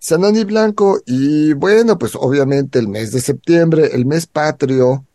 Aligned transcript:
Sanani 0.00 0.44
Blanco, 0.44 1.00
y 1.06 1.52
bueno, 1.52 1.98
pues 1.98 2.14
obviamente 2.16 2.78
el 2.78 2.88
mes 2.88 3.12
de 3.12 3.20
septiembre, 3.20 3.90
el 3.92 4.06
mes 4.06 4.26
patrio, 4.26 5.06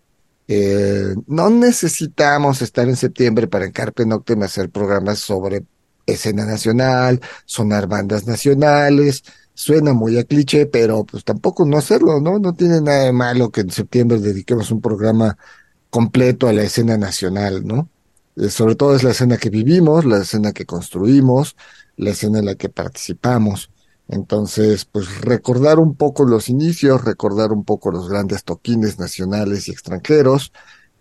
eh, 0.48 1.16
no 1.28 1.50
necesitamos 1.50 2.62
estar 2.62 2.88
en 2.88 2.96
septiembre 2.96 3.48
para 3.48 3.66
en 3.66 3.72
Carpe 3.72 4.06
Noctem 4.06 4.44
hacer 4.44 4.70
programas 4.70 5.20
sobre 5.20 5.66
escena 6.06 6.46
nacional, 6.46 7.20
sonar 7.46 7.88
bandas 7.88 8.28
nacionales, 8.28 9.24
suena 9.56 9.94
muy 9.94 10.20
a 10.20 10.24
cliché, 10.24 10.68
pero 10.68 11.04
pues 11.04 11.24
tampoco 11.24 11.66
no 11.66 11.78
hacerlo, 11.78 12.22
¿no? 12.22 12.38
No 12.40 12.54
tiene 12.54 12.80
nada 12.82 13.06
de 13.06 13.12
malo 13.12 13.52
que 13.52 13.62
en 13.62 13.72
septiembre 13.72 14.20
dediquemos 14.20 14.70
un 14.70 14.82
programa 14.82 15.38
completo 15.90 16.48
a 16.48 16.54
la 16.54 16.64
escena 16.64 16.98
nacional, 16.98 17.66
¿no? 17.66 17.90
Eh, 18.36 18.50
sobre 18.50 18.76
todo 18.76 18.96
es 18.96 19.04
la 19.04 19.12
escena 19.12 19.38
que 19.38 19.50
vivimos, 19.50 20.06
la 20.06 20.20
escena 20.20 20.52
que 20.52 20.66
construimos, 20.66 21.56
la 21.98 22.12
escena 22.12 22.40
en 22.40 22.46
la 22.46 22.56
que 22.56 22.70
participamos. 22.70 23.72
Entonces, 24.08 24.86
pues 24.86 25.22
recordar 25.22 25.80
un 25.80 25.96
poco 25.96 26.26
los 26.26 26.50
inicios, 26.50 27.04
recordar 27.04 27.52
un 27.52 27.64
poco 27.64 27.92
los 27.92 28.08
grandes 28.08 28.44
toquines 28.44 29.00
nacionales 29.00 29.68
y 29.68 29.72
extranjeros, 29.72 30.52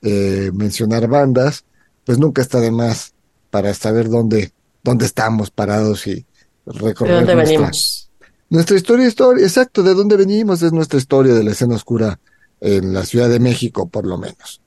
eh, 0.02 0.50
mencionar 0.54 1.06
bandas, 1.08 1.64
pues 2.04 2.18
nunca 2.18 2.40
está 2.40 2.60
de 2.60 2.70
más 2.70 3.14
para 3.50 3.74
saber 3.74 4.08
dónde, 4.08 4.52
dónde 4.82 5.06
estamos 5.06 5.50
parados 5.50 6.06
y 6.06 6.24
recordar. 6.66 7.26
¿De 7.26 7.32
dónde 7.32 7.44
venimos? 7.44 8.10
Nuestra 8.48 8.76
historia, 8.76 9.06
historia, 9.06 9.44
exacto, 9.44 9.82
de 9.82 9.94
dónde 9.94 10.16
venimos 10.16 10.62
es 10.62 10.72
nuestra 10.72 10.98
historia 10.98 11.34
de 11.34 11.44
la 11.44 11.52
escena 11.52 11.74
oscura 11.74 12.18
en 12.60 12.94
la 12.94 13.04
Ciudad 13.04 13.28
de 13.28 13.40
México, 13.40 13.88
por 13.88 14.06
lo 14.06 14.16
menos. 14.16 14.60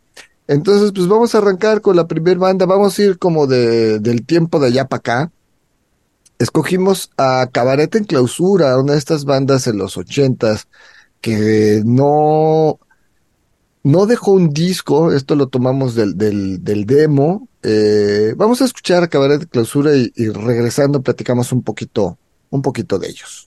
Entonces, 0.48 0.92
pues 0.94 1.08
vamos 1.08 1.34
a 1.34 1.40
arrancar 1.40 1.82
con 1.82 1.96
la 1.96 2.08
primera 2.08 2.40
banda, 2.40 2.66
vamos 2.66 2.98
a 2.98 3.04
ir 3.04 3.18
como 3.18 3.48
de, 3.48 4.00
del 4.00 4.26
tiempo 4.26 4.60
de 4.60 4.68
allá 4.68 4.88
para 4.88 5.00
acá 5.00 5.32
escogimos 6.40 7.12
a 7.18 7.50
Cabaret 7.52 7.94
en 7.96 8.06
Clausura, 8.06 8.78
una 8.80 8.94
de 8.94 9.00
estas 9.00 9.26
bandas 9.26 9.68
en 9.68 9.78
los 9.78 9.98
ochentas 9.98 10.68
que 11.22 11.82
no, 11.86 12.80
no 13.84 14.06
dejó 14.06 14.32
un 14.32 14.50
disco, 14.52 15.12
esto 15.14 15.36
lo 15.36 15.48
tomamos 15.48 15.96
del, 15.96 16.18
del, 16.18 16.64
del 16.64 16.86
demo. 16.86 17.48
Eh, 17.64 18.34
vamos 18.38 18.62
a 18.62 18.66
escuchar 18.66 19.10
Cabaret 19.10 19.42
en 19.42 19.48
Clausura 19.48 19.96
y, 19.96 20.12
y 20.16 20.30
regresando 20.30 21.02
platicamos 21.02 21.52
un 21.52 21.64
poquito, 21.64 22.18
un 22.50 22.62
poquito 22.62 23.00
de 23.00 23.10
ellos. 23.10 23.47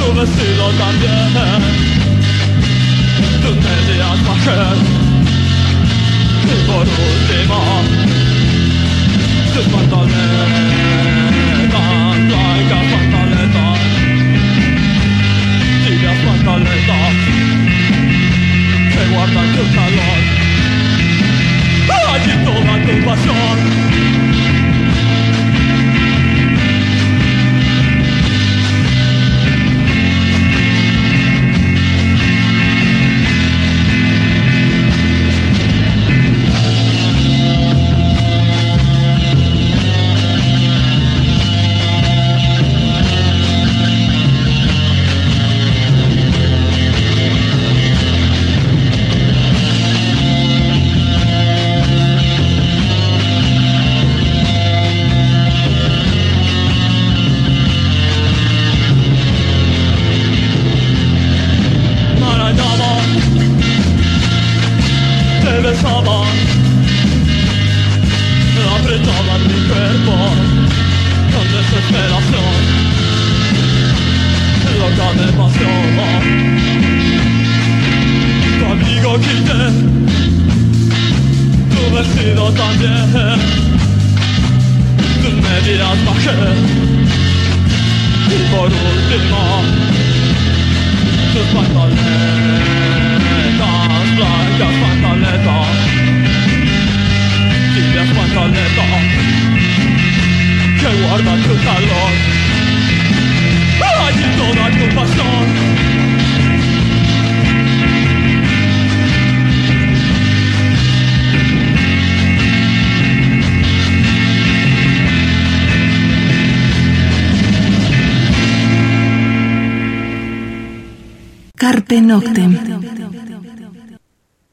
tu 0.00 0.14
vestido 0.14 0.70
también, 0.78 1.32
tus 3.42 3.56
medias 3.56 4.18
bajé 4.26 4.62
y 6.44 6.66
por 6.66 6.86
último 6.86 7.58
tus 9.54 9.66
pantalones. 9.72 10.90
pantaletas 16.24 17.14
que 18.92 19.14
guardan 19.14 19.48
tu 19.56 19.64
calor. 19.74 20.20
Allí 22.12 22.34
toda 22.44 22.74
tu 22.86 23.06
pasión. 23.06 23.89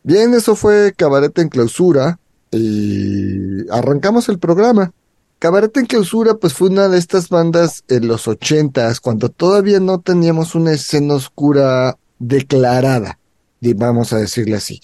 Bien, 0.04 0.34
eso 0.34 0.56
fue 0.56 0.94
Cabaret 0.96 1.38
en 1.40 1.50
Clausura 1.50 2.20
y 2.52 3.70
arrancamos 3.70 4.30
el 4.30 4.40
programa. 4.40 4.94
Cabaret 5.40 5.76
en 5.78 5.86
Clausura 5.86 6.36
pues 6.36 6.54
fue 6.54 6.70
una 6.70 6.88
de 6.88 6.98
estas 6.98 7.30
bandas 7.30 7.84
en 7.88 8.08
los 8.08 8.28
ochentas 8.28 9.00
cuando 9.00 9.30
todavía 9.30 9.80
no 9.80 10.00
teníamos 10.00 10.56
una 10.56 10.72
escena 10.72 11.16
oscura 11.16 11.98
declarada, 12.20 13.20
y 13.62 13.74
vamos 13.74 14.14
a 14.14 14.18
decirle 14.18 14.56
así. 14.56 14.82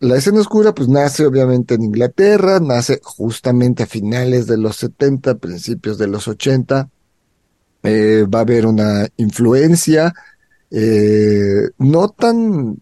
La 0.00 0.16
escena 0.16 0.40
oscura 0.40 0.74
pues 0.74 0.88
nace 0.88 1.26
obviamente 1.26 1.74
en 1.74 1.84
Inglaterra, 1.84 2.58
nace 2.60 3.00
justamente 3.02 3.82
a 3.82 3.86
finales 3.86 4.46
de 4.46 4.56
los 4.56 4.76
70, 4.76 5.36
principios 5.36 5.98
de 5.98 6.06
los 6.06 6.26
80. 6.26 6.88
Eh, 7.82 8.26
va 8.32 8.40
a 8.40 8.42
haber 8.42 8.66
una 8.66 9.06
influencia 9.16 10.14
eh, 10.70 11.70
no 11.78 12.08
tan... 12.08 12.80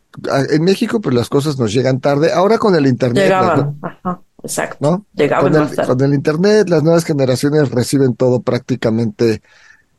En 0.50 0.64
México 0.64 1.00
pues 1.00 1.14
las 1.14 1.28
cosas 1.28 1.58
nos 1.58 1.72
llegan 1.72 2.00
tarde. 2.00 2.32
Ahora 2.32 2.58
con 2.58 2.74
el 2.74 2.86
Internet... 2.86 3.24
Llegaban, 3.24 3.78
ajá, 3.82 4.20
exacto. 4.42 4.78
¿no? 4.80 5.06
Llegaban 5.14 5.52
con, 5.52 5.60
más 5.60 5.70
el, 5.70 5.76
tarde. 5.76 5.88
con 5.88 6.00
el 6.02 6.14
Internet 6.14 6.68
las 6.68 6.82
nuevas 6.82 7.04
generaciones 7.04 7.70
reciben 7.70 8.14
todo 8.14 8.40
prácticamente 8.40 9.42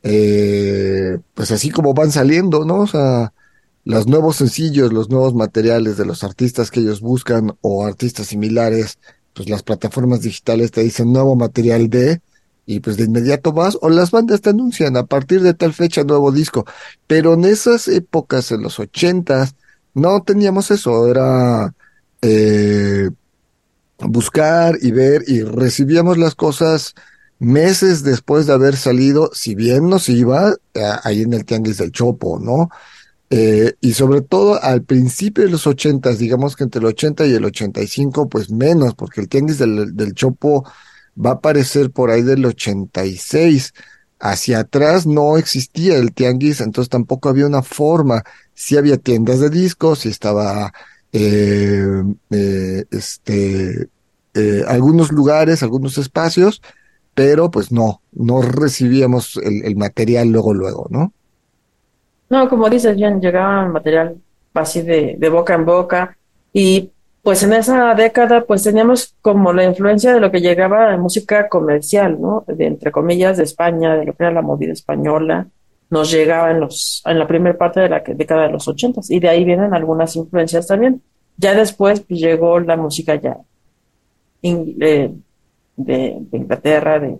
eh, 0.02 1.18
pues 1.34 1.50
así 1.50 1.70
como 1.70 1.94
van 1.94 2.10
saliendo, 2.10 2.64
¿no? 2.64 2.80
O 2.80 2.86
sea, 2.86 3.32
los 3.84 4.06
nuevos 4.06 4.36
sencillos, 4.36 4.92
los 4.92 5.10
nuevos 5.10 5.34
materiales 5.34 5.96
de 5.96 6.06
los 6.06 6.24
artistas 6.24 6.70
que 6.70 6.80
ellos 6.80 7.00
buscan 7.00 7.56
o 7.60 7.84
artistas 7.84 8.28
similares, 8.28 8.98
pues 9.34 9.48
las 9.48 9.62
plataformas 9.62 10.22
digitales 10.22 10.70
te 10.70 10.82
dicen 10.82 11.12
nuevo 11.12 11.36
material 11.36 11.88
de, 11.90 12.20
y 12.70 12.78
pues 12.78 12.96
de 12.96 13.04
inmediato 13.04 13.52
vas, 13.52 13.76
o 13.80 13.90
las 13.90 14.12
bandas 14.12 14.42
te 14.42 14.50
anuncian 14.50 14.96
a 14.96 15.04
partir 15.04 15.42
de 15.42 15.54
tal 15.54 15.72
fecha 15.72 16.04
nuevo 16.04 16.30
disco. 16.30 16.64
Pero 17.08 17.34
en 17.34 17.44
esas 17.44 17.88
épocas, 17.88 18.52
en 18.52 18.62
los 18.62 18.78
ochentas, 18.78 19.56
no 19.92 20.22
teníamos 20.22 20.70
eso, 20.70 21.08
era 21.08 21.74
eh, 22.22 23.10
buscar 23.98 24.78
y 24.80 24.92
ver 24.92 25.24
y 25.26 25.42
recibíamos 25.42 26.16
las 26.16 26.36
cosas 26.36 26.94
meses 27.40 28.04
después 28.04 28.46
de 28.46 28.52
haber 28.52 28.76
salido, 28.76 29.30
si 29.34 29.56
bien 29.56 29.88
nos 29.88 30.08
iba 30.08 30.54
eh, 30.74 30.92
ahí 31.02 31.22
en 31.22 31.32
el 31.32 31.44
Tianguis 31.44 31.78
del 31.78 31.90
Chopo, 31.90 32.38
¿no? 32.38 32.70
Eh, 33.30 33.74
y 33.80 33.94
sobre 33.94 34.20
todo 34.20 34.62
al 34.62 34.82
principio 34.82 35.42
de 35.42 35.50
los 35.50 35.66
ochentas, 35.66 36.18
digamos 36.18 36.54
que 36.54 36.62
entre 36.62 36.78
el 36.78 36.86
80 36.86 37.26
y 37.26 37.32
el 37.32 37.44
85, 37.44 38.28
pues 38.28 38.48
menos, 38.48 38.94
porque 38.94 39.20
el 39.20 39.28
Tianguis 39.28 39.58
del, 39.58 39.96
del 39.96 40.14
Chopo 40.14 40.64
va 41.16 41.30
a 41.30 41.34
aparecer 41.34 41.90
por 41.90 42.10
ahí 42.10 42.22
del 42.22 42.44
86. 42.44 43.72
Hacia 44.18 44.60
atrás 44.60 45.06
no 45.06 45.38
existía 45.38 45.96
el 45.96 46.12
Tianguis, 46.12 46.60
entonces 46.60 46.90
tampoco 46.90 47.28
había 47.28 47.46
una 47.46 47.62
forma. 47.62 48.22
Sí 48.54 48.76
había 48.76 48.98
tiendas 48.98 49.40
de 49.40 49.48
discos, 49.48 50.00
sí 50.00 50.10
estaba 50.10 50.72
eh, 51.12 52.02
eh, 52.30 52.84
este, 52.90 53.88
eh, 54.34 54.64
algunos 54.68 55.10
lugares, 55.10 55.62
algunos 55.62 55.96
espacios, 55.96 56.60
pero 57.14 57.50
pues 57.50 57.72
no, 57.72 58.02
no 58.12 58.42
recibíamos 58.42 59.38
el, 59.38 59.74
material 59.76 60.28
luego, 60.28 60.52
luego, 60.52 60.86
¿no? 60.90 61.12
No, 62.28 62.48
como 62.48 62.68
dices 62.68 62.94
bien, 62.94 63.20
llegaba 63.20 63.66
material 63.66 64.16
así 64.54 64.82
de 64.82 65.28
boca 65.30 65.54
en 65.54 65.64
boca 65.64 66.16
y 66.52 66.90
pues 67.22 67.42
en 67.42 67.52
esa 67.52 67.94
década 67.94 68.44
pues 68.46 68.62
teníamos 68.62 69.14
como 69.20 69.52
la 69.52 69.64
influencia 69.64 70.14
de 70.14 70.20
lo 70.20 70.30
que 70.30 70.40
llegaba 70.40 70.90
de 70.90 70.96
música 70.96 71.48
comercial, 71.48 72.20
¿no? 72.20 72.44
De 72.46 72.66
entre 72.66 72.90
comillas 72.90 73.36
de 73.36 73.44
España, 73.44 73.94
de 73.96 74.06
lo 74.06 74.12
que 74.14 74.22
era 74.24 74.32
la 74.32 74.42
movida 74.42 74.72
española, 74.72 75.46
nos 75.90 76.10
llegaba 76.10 76.50
en 76.50 76.60
los 76.60 77.02
en 77.04 77.18
la 77.18 77.26
primera 77.26 77.58
parte 77.58 77.80
de 77.80 77.88
la 77.88 78.00
década 78.00 78.44
de 78.46 78.52
los 78.52 78.66
ochentas 78.68 79.10
y 79.10 79.20
de 79.20 79.28
ahí 79.28 79.44
vienen 79.44 79.74
algunas 79.74 80.16
influencias 80.16 80.66
también. 80.66 81.02
Ya 81.36 81.54
después 81.54 82.00
pues, 82.00 82.20
llegó 82.20 82.58
la 82.60 82.76
música 82.76 83.14
ya 83.16 83.36
in- 84.42 84.76
eh, 84.80 85.10
de, 85.76 86.22
Inglaterra, 86.32 86.98
de, 87.00 87.18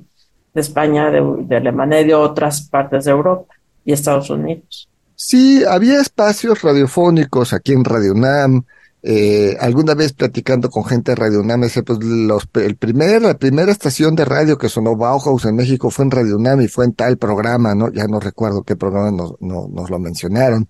de 0.54 0.60
España, 0.60 1.10
de, 1.10 1.56
Alemania 1.56 2.00
y 2.00 2.06
de 2.06 2.14
otras 2.14 2.62
partes 2.68 3.04
de 3.04 3.10
Europa 3.10 3.54
y 3.84 3.92
Estados 3.92 4.30
Unidos. 4.30 4.88
Sí, 5.16 5.62
había 5.64 6.00
espacios 6.00 6.62
radiofónicos 6.62 7.52
aquí 7.52 7.72
en 7.72 7.84
Radio 7.84 8.12
UNAM. 8.12 8.64
Eh, 9.02 9.56
alguna 9.60 9.94
vez 9.94 10.12
platicando 10.12 10.68
con 10.68 10.84
gente 10.84 11.12
de 11.12 11.16
Radio 11.16 11.40
UNAM, 11.40 11.62
decía, 11.62 11.82
pues 11.82 11.98
los, 12.02 12.46
el 12.54 12.76
primer, 12.76 13.22
la 13.22 13.38
primera 13.38 13.72
estación 13.72 14.14
de 14.14 14.26
radio 14.26 14.58
que 14.58 14.68
sonó 14.68 14.94
Bauhaus 14.96 15.44
en 15.46 15.56
México 15.56 15.90
fue 15.90 16.04
en 16.04 16.10
Radio 16.10 16.36
UNAM 16.36 16.60
y 16.60 16.68
fue 16.68 16.84
en 16.84 16.92
tal 16.92 17.16
programa, 17.16 17.74
¿no? 17.74 17.90
Ya 17.92 18.06
no 18.06 18.20
recuerdo 18.20 18.62
qué 18.62 18.76
programa 18.76 19.10
nos, 19.10 19.34
no- 19.40 19.68
nos 19.72 19.88
lo 19.88 19.98
mencionaron. 19.98 20.68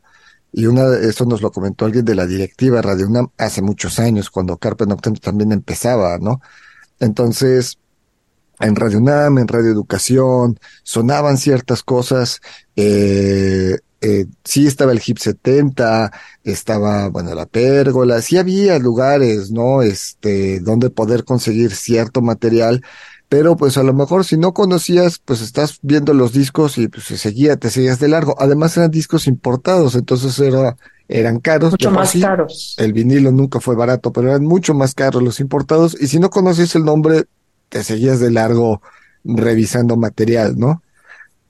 Y 0.53 0.67
una, 0.67 0.85
de- 0.88 1.09
eso 1.09 1.25
nos 1.27 1.43
lo 1.43 1.50
comentó 1.50 1.85
alguien 1.87 2.05
de 2.05 2.15
la 2.15 2.27
directiva 2.27 2.77
de 2.77 2.82
Radio 2.82 3.06
UNAM 3.09 3.29
hace 3.38 3.62
muchos 3.62 3.99
años, 3.99 4.31
cuando 4.31 4.56
Carpe 4.59 4.87
Noctem 4.87 5.15
también 5.15 5.50
empezaba, 5.53 6.19
¿no? 6.19 6.41
Entonces, 7.00 7.79
en 8.61 8.76
Radio 8.76 8.99
UNAM, 8.99 9.38
en 9.38 9.49
Radio 9.49 9.71
Educación, 9.71 10.59
sonaban 10.83 11.38
ciertas 11.38 11.83
cosas, 11.83 12.41
eh, 12.76 13.79
eh, 14.00 14.26
sí 14.44 14.67
estaba 14.67 14.93
el 14.93 15.02
Hip 15.05 15.19
70, 15.19 16.11
estaba, 16.44 17.08
bueno, 17.08 17.35
la 17.35 17.47
pérgola, 17.47 18.23
sí 18.23 18.38
había 18.38 18.79
lugares, 18.79 19.50
¿no? 19.50 19.82
Este, 19.82 20.61
donde 20.61 20.91
poder 20.91 21.25
conseguir 21.25 21.75
cierto 21.75 22.23
material, 22.23 22.82
pero 23.29 23.56
pues 23.56 23.76
a 23.76 23.82
lo 23.82 23.93
mejor 23.93 24.25
si 24.25 24.37
no 24.37 24.55
conocías, 24.55 25.20
pues 25.25 25.41
estás 25.43 25.79
viendo 25.82 26.14
los 26.14 26.32
discos 26.32 26.79
y 26.79 26.88
pues 26.88 27.05
se 27.05 27.19
seguía, 27.19 27.56
te 27.56 27.70
seguías 27.70 28.00
de 28.00 28.08
largo. 28.08 28.35
Además 28.38 28.76
eran 28.76 28.91
discos 28.91 29.26
importados, 29.26 29.94
entonces 29.94 30.38
era, 30.38 30.76
eran 31.08 31.38
caros. 31.38 31.73
Mucho 31.73 31.91
más 31.91 32.11
sí, 32.11 32.20
caros. 32.20 32.75
el 32.79 32.93
vinilo 32.93 33.31
nunca 33.31 33.61
fue 33.61 33.76
barato, 33.76 34.12
pero 34.12 34.29
eran 34.31 34.44
mucho 34.44 34.75
más 34.75 34.94
caros 34.94 35.23
los 35.23 35.41
importados, 35.41 35.97
y 36.00 36.08
si 36.08 36.19
no 36.19 36.31
conocías 36.31 36.75
el 36.75 36.85
nombre, 36.85 37.25
te 37.69 37.85
seguías 37.85 38.19
de 38.19 38.31
largo 38.31 38.81
revisando 39.25 39.97
material, 39.97 40.58
¿no? 40.58 40.82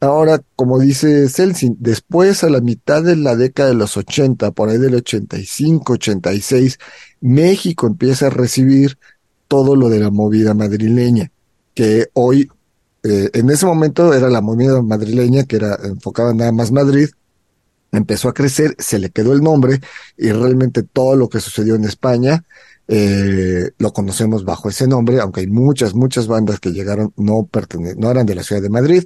Ahora, 0.03 0.41
como 0.57 0.79
dice 0.79 1.29
Celsin, 1.29 1.77
después 1.79 2.43
a 2.43 2.49
la 2.49 2.63
mitad 2.63 3.03
de 3.03 3.17
la 3.17 3.37
década 3.37 3.69
de 3.69 3.75
los 3.75 3.99
80, 3.99 4.51
por 4.53 4.71
ahí 4.71 4.79
del 4.79 4.95
85, 4.95 5.93
86, 5.93 6.79
México 7.21 7.87
empieza 7.87 8.29
a 8.29 8.31
recibir 8.31 8.97
todo 9.47 9.77
lo 9.77 9.91
de 9.91 10.01
la 10.01 10.11
movida 10.11 10.55
madrileña, 10.55 11.31
que 11.75 12.07
hoy, 12.15 12.49
eh, 13.03 13.29
en 13.35 13.51
ese 13.51 13.67
momento 13.67 14.15
era 14.15 14.31
la 14.31 14.41
movida 14.41 14.81
madrileña, 14.81 15.45
que 15.45 15.57
era 15.57 15.79
enfocada 15.85 16.33
nada 16.33 16.53
más 16.53 16.73
Madrid, 16.73 17.11
empezó 17.93 18.31
a 18.31 18.35
crecer, 18.35 18.77
se 18.79 18.99
le 18.99 19.11
quedó 19.11 19.35
el 19.35 19.43
nombre 19.43 19.81
y 20.17 20.33
realmente 20.33 20.83
todo 20.83 21.15
lo 21.15 21.29
que 21.29 21.41
sucedió 21.41 21.75
en 21.75 21.85
España 21.85 22.45
eh, 22.93 23.71
lo 23.79 23.93
conocemos 23.93 24.45
bajo 24.45 24.69
ese 24.69 24.89
nombre, 24.89 25.21
aunque 25.21 25.43
hay 25.43 25.47
muchas, 25.47 25.95
muchas 25.95 26.27
bandas 26.27 26.59
que 26.59 26.73
llegaron, 26.73 27.13
no 27.17 27.49
no 27.97 28.11
eran 28.11 28.27
de 28.27 28.35
la 28.35 28.43
ciudad 28.43 28.61
de 28.61 28.69
Madrid. 28.69 29.05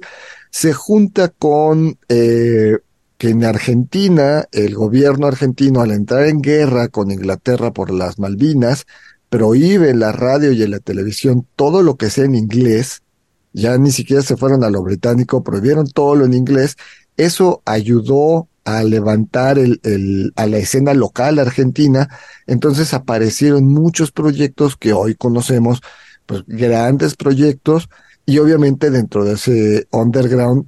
Se 0.55 0.71
junta 0.71 1.27
con 1.27 1.99
eh, 2.07 2.77
que 3.17 3.27
en 3.27 3.43
Argentina, 3.43 4.45
el 4.53 4.73
gobierno 4.73 5.27
argentino, 5.27 5.81
al 5.81 5.91
entrar 5.91 6.27
en 6.27 6.41
guerra 6.41 6.87
con 6.87 7.11
Inglaterra 7.11 7.73
por 7.73 7.91
las 7.91 8.19
Malvinas, 8.19 8.85
prohíbe 9.27 9.93
la 9.93 10.13
radio 10.13 10.53
y 10.53 10.63
en 10.63 10.71
la 10.71 10.79
televisión 10.79 11.45
todo 11.57 11.83
lo 11.83 11.97
que 11.97 12.09
sea 12.09 12.23
en 12.23 12.35
inglés. 12.35 13.03
Ya 13.51 13.77
ni 13.77 13.91
siquiera 13.91 14.21
se 14.21 14.37
fueron 14.37 14.63
a 14.63 14.69
lo 14.69 14.81
británico, 14.81 15.43
prohibieron 15.43 15.89
todo 15.89 16.15
lo 16.15 16.23
en 16.23 16.33
inglés. 16.33 16.77
Eso 17.17 17.61
ayudó 17.65 18.47
a 18.63 18.81
levantar 18.83 19.59
el, 19.59 19.81
el, 19.83 20.31
a 20.37 20.47
la 20.47 20.59
escena 20.59 20.93
local 20.93 21.37
argentina. 21.37 22.07
Entonces 22.47 22.93
aparecieron 22.93 23.67
muchos 23.67 24.13
proyectos 24.13 24.77
que 24.77 24.93
hoy 24.93 25.15
conocemos, 25.15 25.81
pues 26.25 26.43
grandes 26.47 27.15
proyectos, 27.15 27.89
y 28.25 28.39
obviamente 28.39 28.89
dentro 28.89 29.23
de 29.23 29.33
ese 29.33 29.87
underground, 29.91 30.67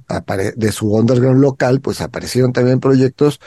de 0.56 0.72
su 0.72 0.92
underground 0.92 1.40
local, 1.40 1.80
pues 1.80 2.00
aparecieron 2.00 2.52
también 2.52 2.80
proyectos 2.80 3.40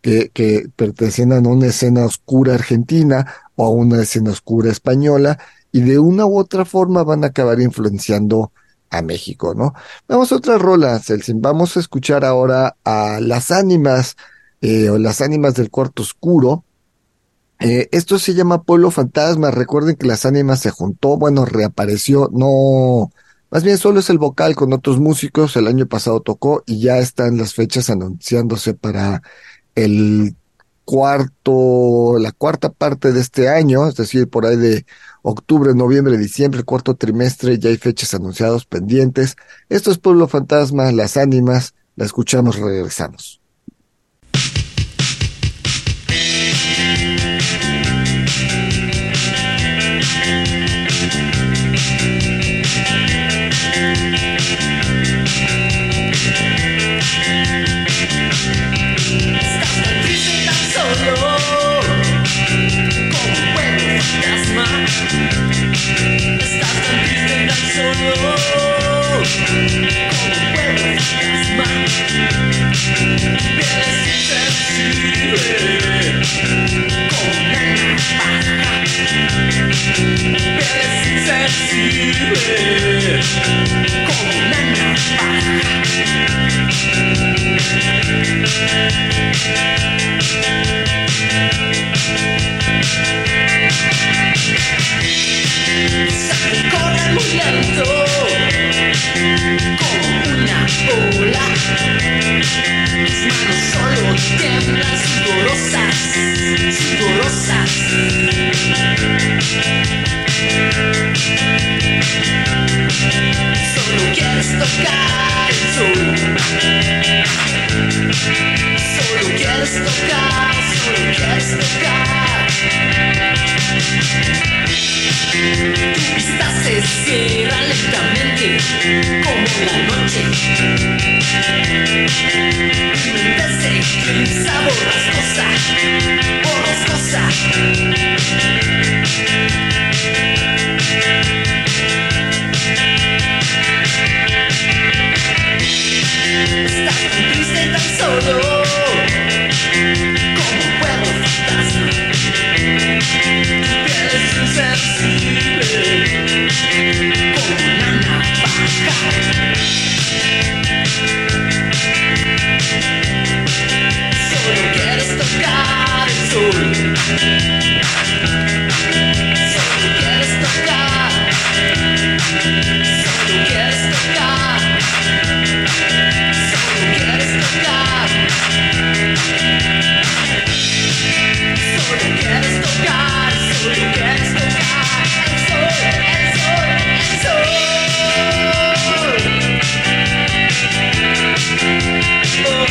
que, 0.00 0.30
que 0.30 0.68
pertenecían 0.74 1.32
a 1.32 1.40
una 1.40 1.66
escena 1.66 2.04
oscura 2.04 2.54
argentina 2.54 3.34
o 3.56 3.66
a 3.66 3.70
una 3.70 4.02
escena 4.02 4.30
oscura 4.30 4.70
española, 4.70 5.38
y 5.72 5.80
de 5.82 5.98
una 5.98 6.24
u 6.24 6.38
otra 6.38 6.64
forma 6.64 7.04
van 7.04 7.24
a 7.24 7.28
acabar 7.28 7.60
influenciando 7.60 8.52
a 8.90 9.02
México, 9.02 9.54
¿no? 9.54 9.74
Vamos 10.08 10.32
a 10.32 10.36
otra 10.36 10.56
rola, 10.56 10.98
Celsin. 10.98 11.42
Vamos 11.42 11.76
a 11.76 11.80
escuchar 11.80 12.24
ahora 12.24 12.76
a 12.84 13.20
las 13.20 13.50
ánimas, 13.50 14.16
eh, 14.62 14.88
o 14.88 14.98
las 14.98 15.20
ánimas 15.20 15.54
del 15.54 15.70
cuarto 15.70 16.02
oscuro. 16.02 16.64
Eh, 17.60 17.88
esto 17.92 18.18
se 18.18 18.34
llama 18.34 18.62
Pueblo 18.62 18.90
Fantasma. 18.90 19.50
Recuerden 19.50 19.96
que 19.96 20.06
las 20.06 20.24
ánimas 20.24 20.60
se 20.60 20.70
juntó, 20.70 21.18
bueno, 21.18 21.44
reapareció, 21.44 22.30
no, 22.32 23.10
más 23.50 23.64
bien 23.64 23.78
solo 23.78 24.00
es 24.00 24.10
el 24.10 24.18
vocal 24.18 24.54
con 24.54 24.72
otros 24.72 24.98
músicos. 25.00 25.56
El 25.56 25.66
año 25.66 25.86
pasado 25.86 26.20
tocó 26.20 26.62
y 26.66 26.80
ya 26.80 26.98
están 26.98 27.38
las 27.38 27.54
fechas 27.54 27.90
anunciándose 27.90 28.74
para 28.74 29.22
el 29.74 30.36
cuarto, 30.84 32.18
la 32.18 32.32
cuarta 32.32 32.70
parte 32.70 33.12
de 33.12 33.20
este 33.20 33.48
año, 33.50 33.86
es 33.86 33.94
decir, 33.96 34.28
por 34.28 34.46
ahí 34.46 34.56
de 34.56 34.86
octubre, 35.22 35.74
noviembre, 35.74 36.16
diciembre, 36.16 36.62
cuarto 36.62 36.96
trimestre, 36.96 37.58
ya 37.58 37.68
hay 37.70 37.76
fechas 37.76 38.14
anunciadas 38.14 38.64
pendientes. 38.64 39.36
Esto 39.68 39.90
es 39.90 39.98
Pueblo 39.98 40.28
Fantasma, 40.28 40.90
las 40.92 41.16
ánimas, 41.18 41.74
la 41.96 42.06
escuchamos, 42.06 42.56
regresamos. 42.56 43.37
thank 83.48 83.72
you 83.72 83.77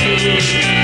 el 0.08 0.77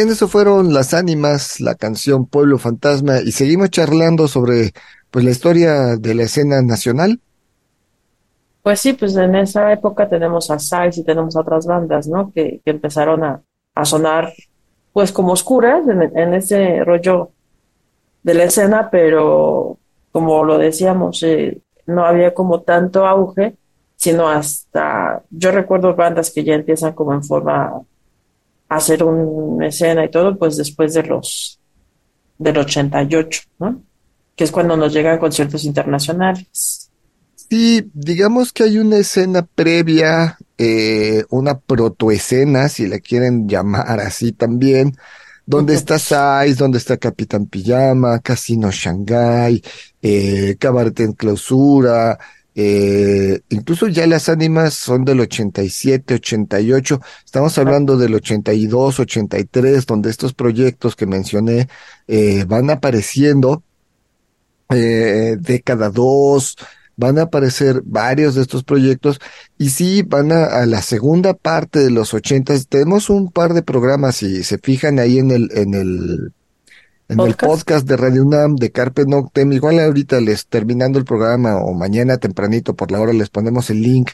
Bien, 0.00 0.12
eso 0.12 0.28
fueron 0.28 0.72
las 0.72 0.94
ánimas, 0.94 1.60
la 1.60 1.74
canción 1.74 2.24
Pueblo 2.24 2.56
Fantasma, 2.56 3.20
y 3.20 3.32
seguimos 3.32 3.68
charlando 3.68 4.28
sobre 4.28 4.72
pues 5.10 5.26
la 5.26 5.30
historia 5.30 5.96
de 5.98 6.14
la 6.14 6.22
escena 6.22 6.62
nacional. 6.62 7.20
Pues 8.62 8.80
sí, 8.80 8.94
pues 8.94 9.14
en 9.16 9.34
esa 9.34 9.70
época 9.70 10.08
tenemos 10.08 10.50
a 10.50 10.58
Size 10.58 11.02
y 11.02 11.04
tenemos 11.04 11.36
otras 11.36 11.66
bandas, 11.66 12.08
¿no? 12.08 12.32
Que, 12.32 12.62
que 12.64 12.70
empezaron 12.70 13.22
a, 13.24 13.42
a 13.74 13.84
sonar 13.84 14.32
pues 14.94 15.12
como 15.12 15.32
oscuras 15.32 15.82
en, 15.86 16.32
ese 16.32 16.82
rollo 16.82 17.32
de 18.22 18.32
la 18.32 18.44
escena, 18.44 18.88
pero 18.90 19.76
como 20.12 20.44
lo 20.44 20.56
decíamos, 20.56 21.22
eh, 21.24 21.60
no 21.84 22.06
había 22.06 22.32
como 22.32 22.62
tanto 22.62 23.06
auge, 23.06 23.54
sino 23.96 24.30
hasta, 24.30 25.24
yo 25.28 25.50
recuerdo 25.50 25.94
bandas 25.94 26.30
que 26.30 26.42
ya 26.42 26.54
empiezan 26.54 26.94
como 26.94 27.12
en 27.12 27.22
forma 27.22 27.82
hacer 28.70 29.02
una 29.02 29.66
escena 29.66 30.04
y 30.04 30.10
todo, 30.10 30.38
pues 30.38 30.56
después 30.56 30.94
de 30.94 31.02
los 31.02 31.60
del 32.38 32.56
88, 32.56 33.42
¿no? 33.58 33.82
Que 34.34 34.44
es 34.44 34.50
cuando 34.50 34.76
nos 34.76 34.92
llegan 34.92 35.18
conciertos 35.18 35.64
internacionales. 35.64 36.88
Sí, 37.34 37.90
digamos 37.92 38.52
que 38.52 38.62
hay 38.62 38.78
una 38.78 38.96
escena 38.96 39.42
previa, 39.42 40.38
eh, 40.56 41.24
una 41.30 41.58
protoescena, 41.58 42.68
si 42.68 42.86
la 42.86 43.00
quieren 43.00 43.48
llamar 43.48 43.98
así 44.00 44.30
también, 44.30 44.96
donde 45.44 45.74
está 45.74 45.98
Size, 45.98 46.54
donde 46.54 46.78
está 46.78 46.96
Capitán 46.96 47.46
Pijama, 47.46 48.20
Casino 48.20 48.70
Shanghai, 48.70 49.60
eh, 50.00 50.54
Cabaret 50.60 50.98
en 51.00 51.12
Clausura, 51.12 52.16
eh, 52.62 53.40
incluso 53.48 53.88
ya 53.88 54.06
las 54.06 54.28
ánimas 54.28 54.74
son 54.74 55.06
del 55.06 55.20
87, 55.20 56.16
88, 56.16 57.00
estamos 57.24 57.56
hablando 57.56 57.96
del 57.96 58.14
82, 58.14 59.00
83, 59.00 59.86
donde 59.86 60.10
estos 60.10 60.34
proyectos 60.34 60.94
que 60.94 61.06
mencioné 61.06 61.68
eh, 62.06 62.44
van 62.46 62.68
apareciendo, 62.68 63.62
eh, 64.68 65.38
década 65.40 65.88
2, 65.88 66.56
van 66.96 67.18
a 67.18 67.22
aparecer 67.22 67.80
varios 67.82 68.34
de 68.34 68.42
estos 68.42 68.62
proyectos 68.62 69.20
y 69.56 69.70
sí 69.70 70.02
van 70.02 70.30
a, 70.30 70.44
a 70.44 70.66
la 70.66 70.82
segunda 70.82 71.32
parte 71.32 71.78
de 71.78 71.90
los 71.90 72.12
80. 72.12 72.54
Tenemos 72.68 73.08
un 73.08 73.30
par 73.30 73.54
de 73.54 73.62
programas, 73.62 74.16
si 74.16 74.44
se 74.44 74.58
fijan 74.58 74.98
ahí 74.98 75.18
en 75.18 75.30
el, 75.30 75.50
en 75.54 75.72
el, 75.72 76.34
en 77.10 77.18
el 77.20 77.34
podcast 77.34 77.88
de 77.88 77.96
Radio 77.96 78.24
UNAM 78.24 78.54
de 78.54 78.70
Carpe 78.70 79.04
Noctem. 79.04 79.52
Igual 79.52 79.80
ahorita 79.80 80.20
les 80.20 80.46
terminando 80.46 80.98
el 80.98 81.04
programa 81.04 81.56
o 81.56 81.74
mañana 81.74 82.18
tempranito 82.18 82.76
por 82.76 82.92
la 82.92 83.00
hora 83.00 83.12
les 83.12 83.30
ponemos 83.30 83.68
el 83.70 83.82
link 83.82 84.10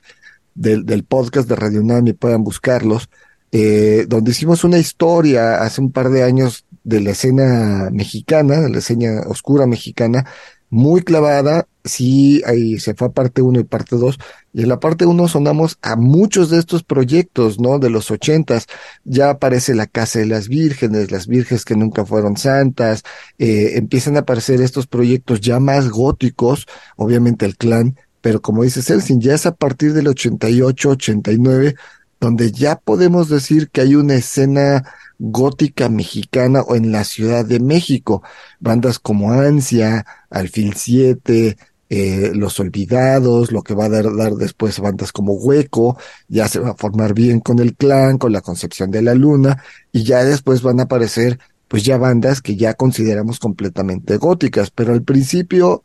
del, 0.55 0.87
del 0.87 1.05
podcast 1.05 1.47
de 1.47 1.57
Radio 1.57 1.83
UNAM 1.83 2.07
y 2.07 2.13
puedan 2.15 2.43
buscarlos. 2.43 3.11
Eh, 3.53 4.07
donde 4.09 4.33
hicimos 4.33 4.65
una 4.65 4.79
historia 4.79 5.63
hace 5.63 5.81
un 5.81 5.93
par 5.93 6.09
de 6.11 6.23
años 6.23 6.65
de 6.85 7.01
la 7.01 7.11
escena 7.11 7.91
mexicana, 7.93 8.61
de 8.61 8.71
la 8.71 8.79
escena 8.79 9.23
oscura 9.27 9.67
mexicana, 9.67 10.25
muy 10.71 11.03
clavada, 11.03 11.69
sí, 11.85 12.43
ahí 12.47 12.79
se 12.79 12.95
fue 12.95 13.09
a 13.09 13.13
parte 13.13 13.43
1 13.43 13.61
y 13.61 13.65
parte 13.65 13.97
2, 13.97 14.19
y 14.53 14.63
en 14.63 14.69
la 14.69 14.81
parte 14.81 15.07
1 15.07 15.29
sonamos 15.29 15.79
a 15.83 15.97
muchos 15.97 16.51
de 16.51 16.59
estos 16.59 16.83
proyectos, 16.83 17.61
¿no? 17.61 17.79
De 17.79 17.91
los 17.91 18.11
ochentas, 18.11 18.67
ya 19.05 19.31
aparece 19.31 19.75
la 19.75 19.87
Casa 19.87 20.19
de 20.19 20.27
las 20.27 20.49
Vírgenes, 20.49 21.11
las 21.11 21.27
Vírgenes 21.27 21.65
que 21.65 21.77
nunca 21.77 22.05
fueron 22.05 22.37
santas, 22.37 23.03
eh, 23.39 23.73
empiezan 23.77 24.17
a 24.17 24.21
aparecer 24.21 24.61
estos 24.61 24.87
proyectos 24.87 25.41
ya 25.41 25.61
más 25.61 25.89
góticos, 25.89 26.67
obviamente 26.97 27.47
el 27.47 27.57
clan, 27.57 27.97
pero 28.21 28.43
como 28.43 28.65
dice 28.65 28.83
Celsin, 28.83 29.21
ya 29.21 29.35
es 29.35 29.47
a 29.47 29.55
partir 29.55 29.93
del 29.93 30.09
88, 30.09 30.91
89, 30.91 31.77
donde 32.19 32.51
ya 32.51 32.77
podemos 32.77 33.29
decir 33.29 33.71
que 33.71 33.83
hay 33.83 33.95
una 33.95 34.15
escena 34.15 34.83
gótica 35.19 35.89
mexicana 35.89 36.63
o 36.63 36.77
en 36.77 36.93
la 36.93 37.05
Ciudad 37.05 37.45
de 37.45 37.61
México. 37.61 38.23
Bandas 38.61 38.99
como 38.99 39.33
Ansia, 39.33 40.05
Alfil 40.31 40.75
7, 40.75 41.57
eh, 41.89 42.33
Los 42.35 42.59
Olvidados, 42.61 43.53
lo 43.53 43.63
que 43.63 43.75
va 43.75 43.87
a 43.87 43.89
dar, 43.89 44.15
dar, 44.17 44.35
después 44.35 44.79
bandas 44.81 45.13
como 45.13 45.35
Hueco, 45.35 45.97
ya 46.29 46.49
se 46.49 46.59
va 46.59 46.71
a 46.71 46.75
formar 46.75 47.15
bien 47.15 47.41
con 47.41 47.59
el 47.61 47.75
clan, 47.77 48.19
con 48.19 48.33
la 48.33 48.41
Concepción 48.41 48.91
de 48.91 49.03
la 49.03 49.15
Luna, 49.15 49.63
y 49.93 50.05
ya 50.05 50.25
después 50.25 50.63
van 50.63 50.81
a 50.81 50.85
aparecer 50.85 51.39
pues 51.69 51.85
ya 51.85 51.99
bandas 51.99 52.43
que 52.43 52.57
ya 52.57 52.75
consideramos 52.75 53.39
completamente 53.39 54.17
góticas, 54.19 54.71
pero 54.71 54.93
al 54.93 55.03
principio 55.03 55.83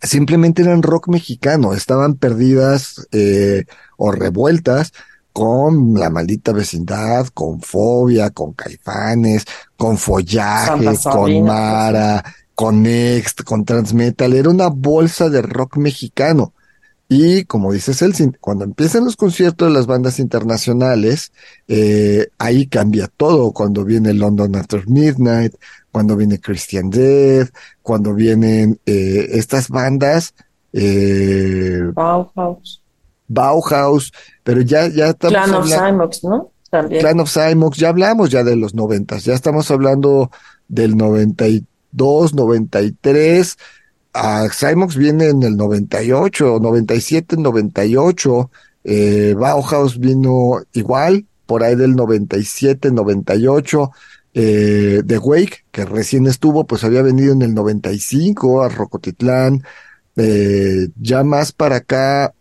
simplemente 0.00 0.62
eran 0.62 0.82
rock 0.82 1.08
mexicano, 1.08 1.74
estaban 1.74 2.16
perdidas 2.16 3.06
eh, 3.12 3.64
o 3.96 4.10
revueltas 4.10 4.92
con 5.32 5.94
la 5.94 6.10
maldita 6.10 6.52
vecindad, 6.52 7.26
con 7.28 7.60
fobia, 7.60 8.30
con 8.30 8.52
caifanes, 8.52 9.44
con 9.76 9.96
follaje, 9.96 10.98
con 11.02 11.42
Mara, 11.44 12.22
con 12.54 12.82
Next, 12.82 13.42
con 13.42 13.64
Transmetal. 13.64 14.34
Era 14.34 14.50
una 14.50 14.68
bolsa 14.68 15.28
de 15.28 15.42
rock 15.42 15.76
mexicano. 15.76 16.52
Y 17.08 17.44
como 17.44 17.72
dice 17.72 17.92
Celsin, 17.92 18.38
cuando 18.40 18.64
empiezan 18.64 19.04
los 19.04 19.16
conciertos 19.16 19.68
de 19.68 19.74
las 19.74 19.86
bandas 19.86 20.18
internacionales, 20.18 21.32
eh, 21.68 22.28
ahí 22.38 22.66
cambia 22.66 23.06
todo. 23.06 23.52
Cuando 23.52 23.84
viene 23.84 24.14
London 24.14 24.56
After 24.56 24.88
Midnight, 24.88 25.54
cuando 25.90 26.16
viene 26.16 26.40
Christian 26.40 26.88
Death, 26.88 27.50
cuando 27.82 28.14
vienen 28.14 28.80
eh, 28.86 29.28
estas 29.32 29.68
bandas. 29.68 30.34
Eh, 30.72 31.82
Bauhaus. 31.92 32.81
Bauhaus, 33.32 34.12
pero 34.42 34.60
ya, 34.60 34.88
ya 34.88 35.08
estamos 35.08 35.34
Clan 35.34 35.54
of 35.54 35.68
Cymox, 35.68 36.24
¿no? 36.24 36.50
También. 36.70 37.00
Clan 37.00 37.20
of 37.20 37.32
Cymox, 37.32 37.76
ya 37.78 37.88
hablamos 37.88 38.30
ya 38.30 38.44
de 38.44 38.56
los 38.56 38.74
noventas, 38.74 39.24
ya 39.24 39.34
estamos 39.34 39.70
hablando 39.70 40.30
del 40.68 40.96
92, 40.96 42.34
93, 42.34 43.56
a 44.14 44.48
Cymox 44.50 44.96
viene 44.96 45.28
en 45.28 45.42
el 45.42 45.56
98, 45.56 46.58
97, 46.60 47.36
98, 47.38 48.50
eh, 48.84 49.34
Bauhaus 49.36 49.98
vino 49.98 50.62
igual, 50.72 51.26
por 51.46 51.62
ahí 51.62 51.74
del 51.74 51.94
97, 51.96 52.90
98, 52.90 53.90
eh, 54.34 55.02
The 55.06 55.18
Wake, 55.18 55.64
que 55.70 55.84
recién 55.84 56.26
estuvo, 56.26 56.66
pues 56.66 56.84
había 56.84 57.02
venido 57.02 57.32
en 57.32 57.42
el 57.42 57.54
95 57.54 58.62
a 58.62 58.68
Rocotitlán, 58.68 59.62
eh, 60.16 60.88
ya 61.00 61.22
más 61.24 61.52
para 61.52 61.76
acá, 61.76 62.34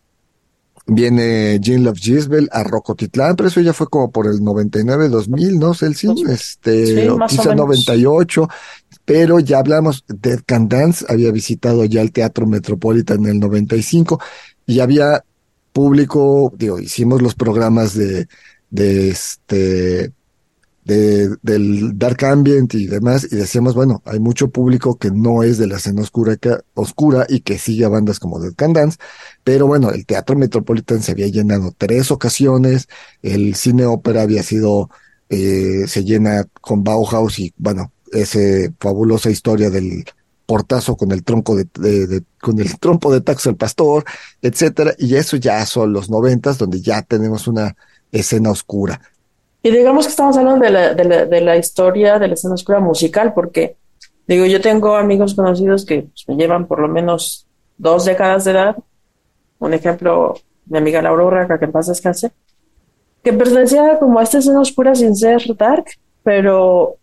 Viene 0.88 1.60
Jean 1.60 1.84
Love 1.84 2.00
Gisbel 2.00 2.50
a 2.52 2.64
Rocotitlán, 2.64 3.36
pero 3.36 3.50
eso 3.50 3.62
ya 3.62 3.74
fue 3.74 3.88
como 3.88 4.12
por 4.12 4.28
el 4.28 4.44
99, 4.44 5.10
2000, 5.10 5.60
¿no? 5.60 5.74
Celsin, 5.74 6.28
este, 6.30 6.86
Sí, 6.86 7.08
o 7.08 7.18
más 7.18 7.34
o 7.34 7.38
quizá 7.38 7.50
menos. 7.50 7.66
98, 7.66 8.48
pero 9.06 9.40
ya 9.40 9.60
hablamos, 9.60 10.04
Dead 10.08 10.40
Can 10.46 10.68
Dance 10.68 11.06
había 11.08 11.32
visitado 11.32 11.86
ya 11.86 12.02
el 12.02 12.12
Teatro 12.12 12.48
Metropolitan 12.48 13.20
en 13.26 13.32
el 13.32 13.40
95 13.40 14.20
y 14.66 14.80
había 14.80 15.24
público, 15.72 16.52
digo, 16.58 16.80
hicimos 16.80 17.22
los 17.22 17.36
programas 17.36 17.94
de, 17.94 18.28
de 18.70 19.10
este, 19.10 20.12
de, 20.84 21.30
del 21.42 21.98
Dark 21.98 22.24
Ambient 22.26 22.74
y 22.74 22.88
demás, 22.88 23.28
y 23.32 23.36
decíamos, 23.36 23.76
bueno, 23.76 24.02
hay 24.06 24.20
mucho 24.20 24.50
público 24.50 24.98
que 24.98 25.12
no 25.12 25.44
es 25.44 25.58
de 25.58 25.68
la 25.68 25.78
escena 25.78 26.02
oscura, 26.02 26.38
oscura 26.74 27.26
y 27.30 27.42
que 27.42 27.58
sigue 27.60 27.86
a 27.86 27.90
bandas 27.90 28.20
como 28.20 28.40
Dead 28.40 28.54
Can 28.56 28.74
Dance, 28.74 28.98
pero 29.44 29.68
bueno, 29.68 29.92
el 29.92 30.06
Teatro 30.06 30.36
Metropolitan 30.38 31.02
se 31.02 31.12
había 31.12 31.28
llenado 31.28 31.74
tres 31.78 32.12
ocasiones, 32.12 32.88
el 33.22 33.56
cine 33.56 33.86
ópera 33.86 34.22
había 34.24 34.44
sido, 34.44 34.90
eh, 35.30 35.86
se 35.88 36.04
llena 36.04 36.46
con 36.62 36.84
Bauhaus 36.84 37.40
y 37.40 37.54
bueno, 37.58 37.92
esa 38.12 38.40
fabulosa 38.80 39.30
historia 39.30 39.70
del 39.70 40.04
portazo 40.46 40.98
con 40.98 41.12
el 41.12 41.24
tronco 41.24 41.56
de, 41.56 41.68
de- 41.80 42.08
de- 42.08 42.24
con 42.42 42.60
el 42.60 42.78
trompo 42.80 43.14
de 43.14 43.22
taxo 43.22 43.50
del 43.50 43.58
pastor, 43.58 44.04
etcétera, 44.42 44.94
y 44.98 45.16
eso 45.16 45.38
ya 45.38 45.66
son 45.66 45.94
los 45.94 46.10
noventas, 46.10 46.58
donde 46.58 46.82
ya 46.82 47.02
tenemos 47.04 47.48
una 47.48 47.76
escena 48.12 48.52
oscura. 48.52 49.02
Y 49.64 49.70
digamos 49.70 50.06
que 50.06 50.12
estamos 50.12 50.38
hablando 50.38 50.66
de 50.66 50.72
la, 50.72 50.94
de 50.94 51.42
la, 51.42 51.58
historia 51.58 52.18
de 52.18 52.28
la 52.28 52.34
escena 52.34 52.56
oscura 52.56 52.80
musical, 52.80 53.34
porque 53.34 53.78
digo, 54.28 54.46
yo 54.46 54.60
tengo 54.60 54.96
amigos 54.96 55.36
conocidos 55.36 55.86
que 55.86 56.04
pues, 56.04 56.26
me 56.28 56.36
llevan 56.36 56.68
por 56.68 56.80
lo 56.80 56.88
menos 56.88 57.46
dos 57.78 58.06
décadas 58.06 58.46
de 58.46 58.52
edad. 58.52 58.76
Un 59.60 59.74
ejemplo, 59.74 60.34
mi 60.66 60.80
amiga 60.80 61.02
Laura 61.02 61.26
Urraca, 61.26 61.60
que 61.60 61.66
en 61.66 61.72
paz 61.72 61.88
descanse, 61.88 62.32
que 63.24 63.34
pertenecía 63.34 64.00
como 64.00 64.18
a 64.18 64.24
esta 64.24 64.40
escena 64.40 64.62
oscura 64.62 64.96
sin 64.96 65.16
ser 65.16 65.44
dark, 65.56 65.86
pero 66.24 66.96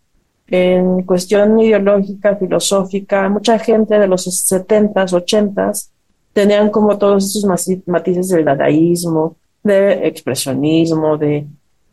en 0.47 1.03
cuestión 1.03 1.57
ideológica, 1.59 2.35
filosófica, 2.35 3.29
mucha 3.29 3.57
gente 3.59 3.97
de 3.97 4.07
los 4.07 4.27
70s, 4.27 5.13
80s 5.13 5.91
tenían 6.33 6.69
como 6.69 6.97
todos 6.97 7.25
esos 7.25 7.45
mati- 7.45 7.83
matices 7.85 8.29
del 8.29 8.43
dadaísmo, 8.45 9.37
de 9.63 10.07
expresionismo, 10.07 11.17
de, 11.17 11.47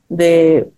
de 0.08 0.70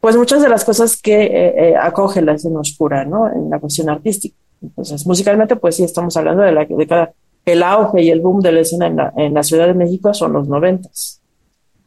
pues 0.00 0.16
muchas 0.16 0.42
de 0.42 0.48
las 0.48 0.64
cosas 0.64 0.96
que 0.96 1.24
eh, 1.24 1.54
eh, 1.56 1.76
acoge 1.76 2.22
la 2.22 2.32
escena 2.32 2.60
oscura, 2.60 3.04
¿no? 3.04 3.30
En 3.30 3.50
la 3.50 3.58
cuestión 3.58 3.90
artística. 3.90 4.34
Entonces, 4.62 5.06
musicalmente, 5.06 5.56
pues 5.56 5.76
sí, 5.76 5.84
estamos 5.84 6.16
hablando 6.16 6.42
de 6.42 6.52
la 6.52 6.64
década, 6.64 7.12
el 7.44 7.62
auge 7.62 8.02
y 8.02 8.10
el 8.10 8.20
boom 8.20 8.40
de 8.40 8.52
la 8.52 8.60
escena 8.60 8.86
en 8.86 8.96
la, 8.96 9.12
en 9.16 9.34
la 9.34 9.42
Ciudad 9.42 9.66
de 9.66 9.74
México 9.74 10.14
son 10.14 10.32
los 10.32 10.48
noventas. 10.48 11.20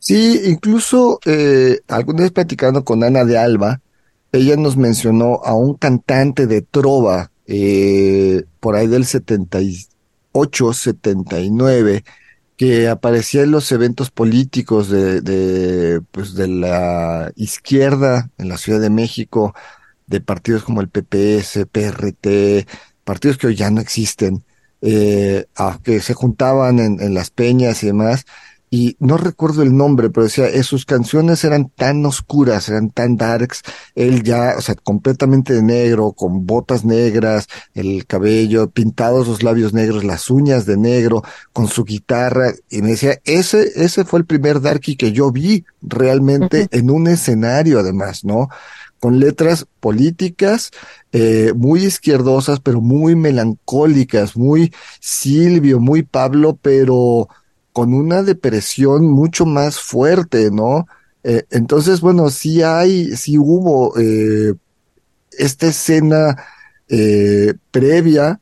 Sí, 0.04 0.42
incluso 0.46 1.20
eh, 1.26 1.80
alguna 1.88 2.24
vez 2.24 2.32
platicando 2.32 2.84
con 2.84 3.04
Ana 3.04 3.24
de 3.24 3.38
Alba, 3.38 3.80
ella 4.34 4.58
nos 4.58 4.76
mencionó 4.76 5.40
a 5.46 5.54
un 5.54 5.76
cantante 5.76 6.46
de 6.46 6.62
trova 6.62 7.32
eh, 7.48 8.44
por 8.60 8.76
ahí 8.76 8.88
del 8.88 9.06
78, 9.06 10.74
79, 10.74 12.04
que 12.58 12.88
aparecía 12.88 13.44
en 13.44 13.52
los 13.52 13.72
eventos 13.72 14.12
políticos 14.12 14.90
de, 14.90 15.22
de, 15.22 16.02
pues 16.12 16.36
de 16.36 16.48
la 16.48 17.32
izquierda 17.36 18.30
en 18.38 18.50
la 18.50 18.58
Ciudad 18.58 18.80
de 18.80 18.90
México, 18.90 19.54
de 20.08 20.22
partidos 20.22 20.64
como 20.64 20.82
el 20.82 20.90
PPS, 20.90 21.66
PRT, 21.72 22.68
partidos 23.04 23.38
que 23.38 23.48
hoy 23.48 23.56
ya 23.56 23.72
no 23.72 23.82
existen, 23.82 24.44
eh, 24.82 25.46
que 25.84 26.02
se 26.02 26.14
juntaban 26.14 26.80
en, 26.80 27.02
en 27.02 27.14
las 27.14 27.30
peñas 27.32 27.84
y 27.84 27.88
demás, 27.88 28.26
y 28.74 28.98
no 28.98 29.18
recuerdo 29.18 29.62
el 29.62 29.78
nombre, 29.78 30.10
pero 30.10 30.24
decía, 30.24 30.48
eh, 30.48 30.64
sus 30.64 30.88
canciones 30.88 31.44
eran 31.44 31.70
tan 31.70 32.04
oscuras, 32.08 32.70
eran 32.70 32.90
tan 32.90 33.18
darks, 33.18 33.62
él 33.94 34.24
ya, 34.24 34.56
o 34.58 34.62
sea, 34.62 34.74
completamente 34.74 35.54
de 35.54 35.62
negro, 35.62 36.14
con 36.14 36.48
botas 36.48 36.84
negras, 36.84 37.48
el 37.76 38.08
cabello, 38.08 38.72
pintados 38.72 39.28
los 39.28 39.44
labios 39.44 39.74
negros, 39.74 40.04
las 40.04 40.32
uñas 40.32 40.66
de 40.66 40.78
negro, 40.78 41.22
con 41.52 41.68
su 41.68 41.84
guitarra, 41.84 42.52
y 42.68 42.82
me 42.82 42.90
decía, 42.90 43.20
ese, 43.26 43.74
ese 43.76 44.06
fue 44.06 44.18
el 44.18 44.26
primer 44.26 44.60
darky 44.60 44.96
que 44.96 45.12
yo 45.12 45.32
vi 45.32 45.66
realmente 45.84 46.68
en 46.72 46.90
un 46.90 47.06
escenario 47.06 47.78
además, 47.78 48.26
¿no? 48.26 48.50
Con 49.00 49.20
letras 49.20 49.68
políticas, 49.82 50.72
eh, 51.12 51.54
muy 51.56 51.86
izquierdosas, 51.86 52.60
pero 52.60 52.82
muy 52.82 53.16
melancólicas, 53.16 54.36
muy 54.36 54.74
Silvio, 55.00 55.80
muy 55.80 56.02
Pablo, 56.02 56.58
pero 56.60 57.28
con 57.74 57.94
una 57.94 58.24
depresión 58.24 59.06
mucho 59.06 59.46
más 59.46 59.80
fuerte, 59.80 60.52
¿no? 60.52 60.88
Eh, 61.24 61.44
entonces, 61.50 62.02
bueno, 62.02 62.30
sí 62.30 62.62
hay, 62.62 63.16
sí 63.18 63.38
hubo 63.38 63.98
eh, 64.00 64.54
esta 65.32 65.68
escena 65.68 66.38
eh, 66.88 67.54
previa, 67.72 68.40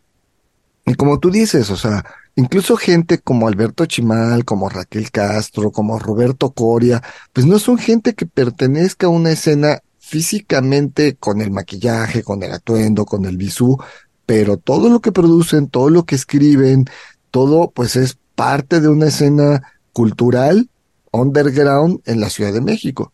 y 0.85 0.95
como 0.95 1.19
tú 1.19 1.31
dices, 1.31 1.69
o 1.69 1.77
sea, 1.77 2.03
incluso 2.35 2.75
gente 2.75 3.19
como 3.19 3.47
Alberto 3.47 3.85
Chimal, 3.85 4.45
como 4.45 4.67
Raquel 4.67 5.11
Castro, 5.11 5.71
como 5.71 5.99
Roberto 5.99 6.51
Coria, 6.51 7.01
pues 7.33 7.45
no 7.45 7.59
son 7.59 7.77
gente 7.77 8.13
que 8.13 8.25
pertenezca 8.25 9.07
a 9.07 9.11
una 9.11 9.31
escena 9.31 9.79
físicamente 9.99 11.15
con 11.15 11.41
el 11.41 11.51
maquillaje, 11.51 12.23
con 12.23 12.43
el 12.43 12.51
atuendo, 12.51 13.05
con 13.05 13.25
el 13.25 13.37
visú, 13.37 13.77
pero 14.25 14.57
todo 14.57 14.89
lo 14.89 14.99
que 15.01 15.11
producen, 15.11 15.69
todo 15.69 15.89
lo 15.89 16.05
que 16.05 16.15
escriben, 16.15 16.85
todo 17.29 17.71
pues 17.71 17.95
es 17.95 18.17
parte 18.41 18.81
de 18.81 18.89
una 18.89 19.05
escena 19.05 19.61
cultural 19.93 20.67
underground 21.11 22.01
en 22.07 22.19
la 22.19 22.27
Ciudad 22.27 22.51
de 22.51 22.59
México. 22.59 23.11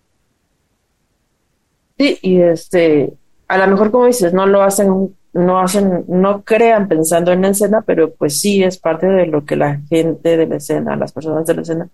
Sí, 1.98 2.18
y 2.22 2.40
este, 2.40 3.14
a 3.50 3.58
lo 3.58 3.68
mejor 3.68 3.92
como 3.92 4.06
dices, 4.06 4.34
no 4.34 4.46
lo 4.46 4.64
hacen, 4.64 5.14
no 5.34 5.60
hacen, 5.60 6.06
no 6.08 6.44
crean 6.44 6.88
pensando 6.88 7.34
en 7.34 7.42
la 7.42 7.50
escena, 7.50 7.82
pero 7.86 8.14
pues 8.14 8.40
sí 8.40 8.64
es 8.64 8.78
parte 8.78 9.06
de 9.06 9.26
lo 9.26 9.44
que 9.44 9.58
la 9.58 9.82
gente 9.90 10.38
de 10.38 10.48
la 10.48 10.56
escena, 10.56 10.96
las 10.96 11.12
personas 11.12 11.46
de 11.46 11.56
la 11.56 11.62
escena, 11.62 11.90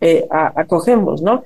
eh, 0.00 0.26
acogemos, 0.28 1.22
¿no? 1.22 1.44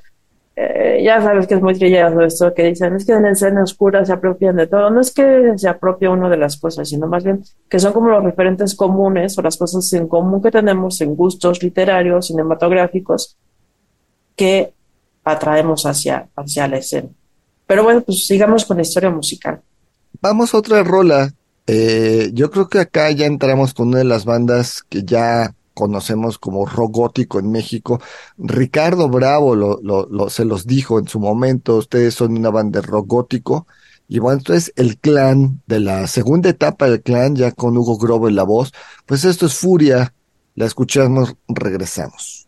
Eh, 0.57 1.03
ya 1.05 1.23
sabes 1.23 1.47
que 1.47 1.55
es 1.55 1.63
muy 1.63 1.75
trillado 1.75 2.21
esto 2.23 2.53
que 2.53 2.65
dicen, 2.65 2.95
es 2.95 3.07
que 3.07 3.13
en 3.13 3.27
escena 3.27 3.63
oscura 3.63 4.05
se 4.05 4.13
apropian 4.13 4.57
de 4.57 4.67
todo. 4.67 4.91
No 4.91 5.01
es 5.01 5.13
que 5.13 5.53
se 5.57 5.69
apropie 5.69 6.09
uno 6.09 6.29
de 6.29 6.37
las 6.37 6.57
cosas, 6.59 6.89
sino 6.89 7.07
más 7.07 7.25
bien 7.25 7.43
que 7.69 7.79
son 7.79 7.93
como 7.93 8.09
los 8.09 8.25
referentes 8.25 8.75
comunes 8.75 9.39
o 9.39 9.43
las 9.43 9.57
cosas 9.57 9.91
en 9.93 10.09
común 10.09 10.43
que 10.43 10.51
tenemos 10.51 11.01
en 11.01 11.15
gustos 11.15 11.63
literarios, 11.63 12.27
cinematográficos, 12.27 13.37
que 14.37 14.73
atraemos 15.25 15.87
hacia, 15.87 16.29
hacia 16.37 16.69
la 16.69 16.79
escena. 16.79 17.09
Pero 17.67 17.85
bueno, 17.85 18.01
pues 18.01 18.27
sigamos 18.27 18.65
con 18.65 18.77
la 18.77 18.83
historia 18.83 19.11
musical. 19.11 19.61
Vamos 20.21 20.53
a 20.53 20.59
otra 20.59 20.83
rola. 20.83 21.33
Eh, 21.67 22.31
yo 22.33 22.51
creo 22.51 22.69
que 22.69 22.81
acá 22.81 23.11
ya 23.13 23.27
entramos 23.27 23.75
con 23.75 23.89
una 23.89 23.99
de 23.99 24.05
las 24.05 24.25
bandas 24.25 24.83
que 24.83 25.05
ya 25.05 25.55
conocemos 25.81 26.38
como 26.38 26.66
rock 26.66 26.93
gótico 26.95 27.38
en 27.38 27.51
México. 27.51 28.01
Ricardo 28.37 29.09
Bravo 29.09 29.57
lo, 29.57 29.81
lo, 29.83 30.29
se 30.29 30.45
los 30.45 30.66
dijo 30.66 30.99
en 30.99 31.09
su 31.09 31.19
momento, 31.19 31.79
ustedes 31.79 32.14
son 32.14 32.37
una 32.37 32.51
banda 32.51 32.81
de 32.81 32.87
rock 32.87 33.07
gótico. 33.07 33.66
Y 34.07 34.19
bueno, 34.19 34.38
entonces 34.40 34.73
el 34.77 34.99
clan 34.99 35.62
de 35.66 35.81
la 35.81 36.07
segunda 36.07 36.51
etapa 36.51 36.90
del 36.90 37.01
clan, 37.01 37.35
ya 37.35 37.53
con 37.53 37.79
Hugo 37.79 37.97
Grobo 37.97 38.29
en 38.29 38.37
la 38.37 38.43
voz, 38.43 38.73
pues 39.07 39.25
esto 39.25 39.47
es 39.47 39.55
Furia. 39.55 40.12
La 40.55 40.66
escuchamos, 40.66 41.35
regresamos. 41.49 42.39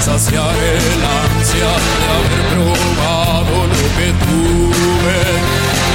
Saciar 0.00 0.54
el 0.56 1.00
ansia 1.24 1.70
de 1.98 2.04
haber 2.16 2.42
probado 2.52 3.56
lo 3.66 3.84
que 3.96 4.08
tuve. 4.24 5.18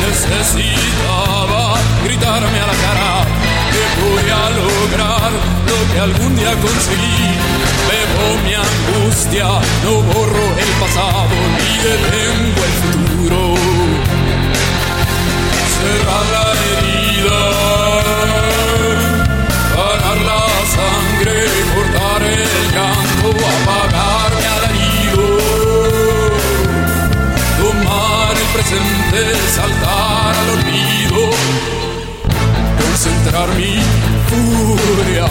Necesitaba 0.08 1.80
gritarme 2.04 2.60
a 2.60 2.68
la 2.68 2.78
cara 2.86 3.12
que 3.72 3.84
voy 4.02 4.28
a 4.30 4.44
lograr 4.62 5.32
lo 5.70 5.94
que 5.94 6.00
algún 6.00 6.36
día 6.36 6.52
conseguí. 6.52 7.30
Bebo 7.90 8.28
mi 8.46 8.54
angustia, 8.54 9.48
no 9.84 9.94
borro 10.02 10.48
el 10.64 10.72
pasado 10.82 11.38
ni 11.58 11.72
detengo 11.88 12.62
el 12.70 12.74
futuro. 12.84 13.56
Cerrar 15.76 16.43
tomar 28.74 28.86
el 28.86 29.12
presente, 29.12 29.52
saltar 29.56 30.36
al 30.36 30.50
olvido, 30.50 31.30
concentrar 32.82 33.50
mi 33.56 33.76
furia, 34.30 35.28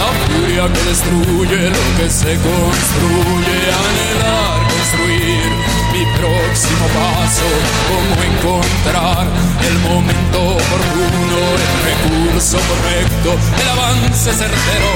la 0.00 0.10
furia 0.26 0.64
que 0.72 0.82
destruye 0.88 1.70
lo 1.70 1.84
que 1.98 2.10
se 2.10 2.32
construye, 2.36 3.58
anhelar, 3.84 4.58
construir 4.68 5.50
mi 5.92 6.04
próximo 6.18 6.86
paso, 6.94 7.48
cómo 7.88 8.14
encontrar 8.22 9.26
el 9.68 9.76
momento 9.80 10.38
oportuno, 10.56 11.38
el 11.64 11.74
recurso 11.88 12.58
correcto, 12.58 13.30
el 13.60 13.68
avance 13.68 14.32
certero, 14.32 14.92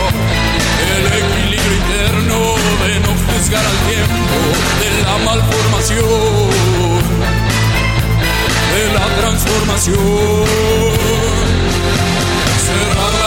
el 0.96 1.04
equilibrio 1.06 1.74
interno 1.74 2.38
de 2.86 3.00
no 3.00 3.12
juzgar 3.26 3.64
al 3.64 3.78
tiempo, 3.86 4.36
de 4.80 4.90
la 5.02 5.16
malformación, 5.24 7.17
de 8.74 8.92
la 8.92 9.06
transformación, 9.20 9.96
cerrar 12.66 13.17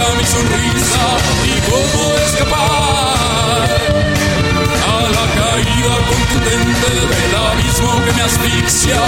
opaca 0.00 0.14
mi 0.16 0.24
sonrisa 0.24 1.16
y 1.44 1.70
cómo 1.70 2.14
escapar 2.26 3.68
caída 5.36 5.94
contundente 6.08 6.90
del 6.90 7.34
abismo 7.36 8.04
que 8.04 8.12
me 8.12 8.22
asfixia. 8.22 9.00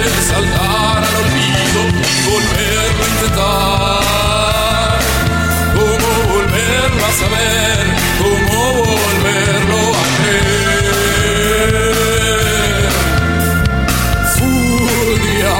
Saltar 0.00 0.98
al 1.04 1.14
olvido 1.22 1.80
y 2.08 2.16
volverlo 2.30 3.02
a 3.04 3.08
intentar. 3.08 4.98
Cómo 5.74 6.08
volverlo 6.32 7.02
a 7.04 7.12
saber, 7.12 7.84
cómo 8.22 8.58
volverlo 8.72 9.80
a 9.92 10.04
creer. 10.16 11.72
Furia 14.38 15.56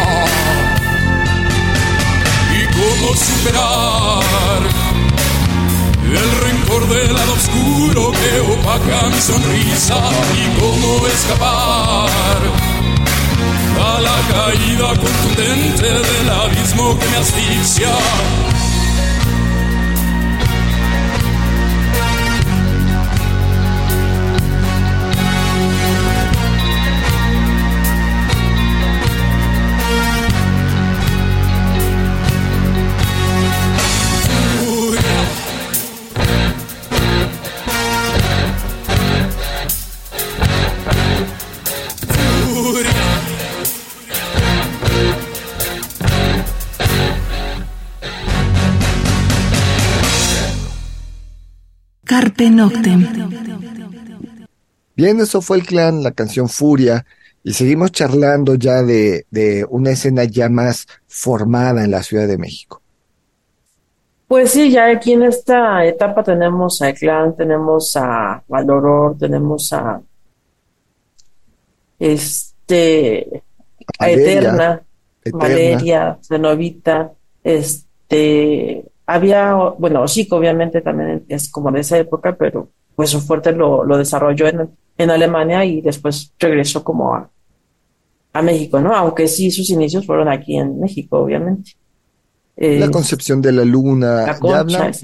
y 2.58 2.60
cómo 2.76 3.06
superar 3.16 4.62
el 6.04 6.28
rencor 6.40 6.82
del 6.88 7.10
lado 7.14 7.32
oscuro 7.34 8.02
que 8.12 8.32
opaca 8.40 8.98
mi 9.08 9.20
sonrisa 9.20 9.98
y 10.34 10.42
cómo 10.58 11.06
escapar 11.06 12.71
la 14.02 14.18
caída 14.32 14.88
contundente 14.88 15.88
del 15.88 16.30
abismo 16.30 16.98
que 16.98 17.08
me 17.08 17.16
asfixia. 17.16 18.41
Carpe 52.42 52.50
Noctem. 52.50 53.06
Bien, 54.96 55.20
eso 55.20 55.40
fue 55.40 55.58
el 55.58 55.66
clan, 55.66 56.02
la 56.02 56.10
canción 56.10 56.48
Furia, 56.48 57.06
y 57.44 57.52
seguimos 57.52 57.92
charlando 57.92 58.54
ya 58.56 58.82
de, 58.82 59.26
de 59.30 59.64
una 59.68 59.90
escena 59.90 60.24
ya 60.24 60.48
más 60.48 60.86
formada 61.06 61.84
en 61.84 61.90
la 61.90 62.02
Ciudad 62.02 62.26
de 62.26 62.38
México. 62.38 62.80
Pues 64.28 64.50
sí, 64.50 64.70
ya 64.70 64.88
aquí 64.88 65.12
en 65.12 65.24
esta 65.24 65.84
etapa 65.84 66.22
tenemos 66.22 66.80
a 66.82 66.92
Clan, 66.94 67.36
tenemos 67.36 67.94
a 67.96 68.42
Valoror, 68.48 69.16
tenemos 69.18 69.72
a 69.72 70.00
este 71.98 73.42
a 73.98 74.10
Eterna, 74.10 74.82
Eterna. 75.22 75.38
Valeria, 75.38 76.18
Zenovita, 76.26 77.12
este 77.44 78.91
había, 79.06 79.54
bueno, 79.54 80.04
Chico 80.06 80.36
obviamente 80.36 80.80
también 80.80 81.24
es 81.28 81.50
como 81.50 81.70
de 81.70 81.80
esa 81.80 81.98
época, 81.98 82.36
pero 82.36 82.70
pues 82.94 83.10
su 83.10 83.20
fuerte 83.20 83.52
lo, 83.52 83.84
lo 83.84 83.96
desarrolló 83.96 84.46
en, 84.46 84.70
en 84.98 85.10
Alemania 85.10 85.64
y 85.64 85.80
después 85.80 86.32
regresó 86.38 86.84
como 86.84 87.14
a, 87.14 87.30
a 88.32 88.42
México, 88.42 88.80
¿no? 88.80 88.94
Aunque 88.94 89.28
sí 89.28 89.50
sus 89.50 89.68
inicios 89.70 90.06
fueron 90.06 90.28
aquí 90.28 90.56
en 90.56 90.78
México, 90.80 91.18
obviamente. 91.18 91.72
La 92.56 92.90
concepción 92.90 93.40
de 93.40 93.52
la 93.52 93.64
luna, 93.64 94.26
la 94.26 94.38
ya 94.42 94.58
hablamos, 94.60 95.02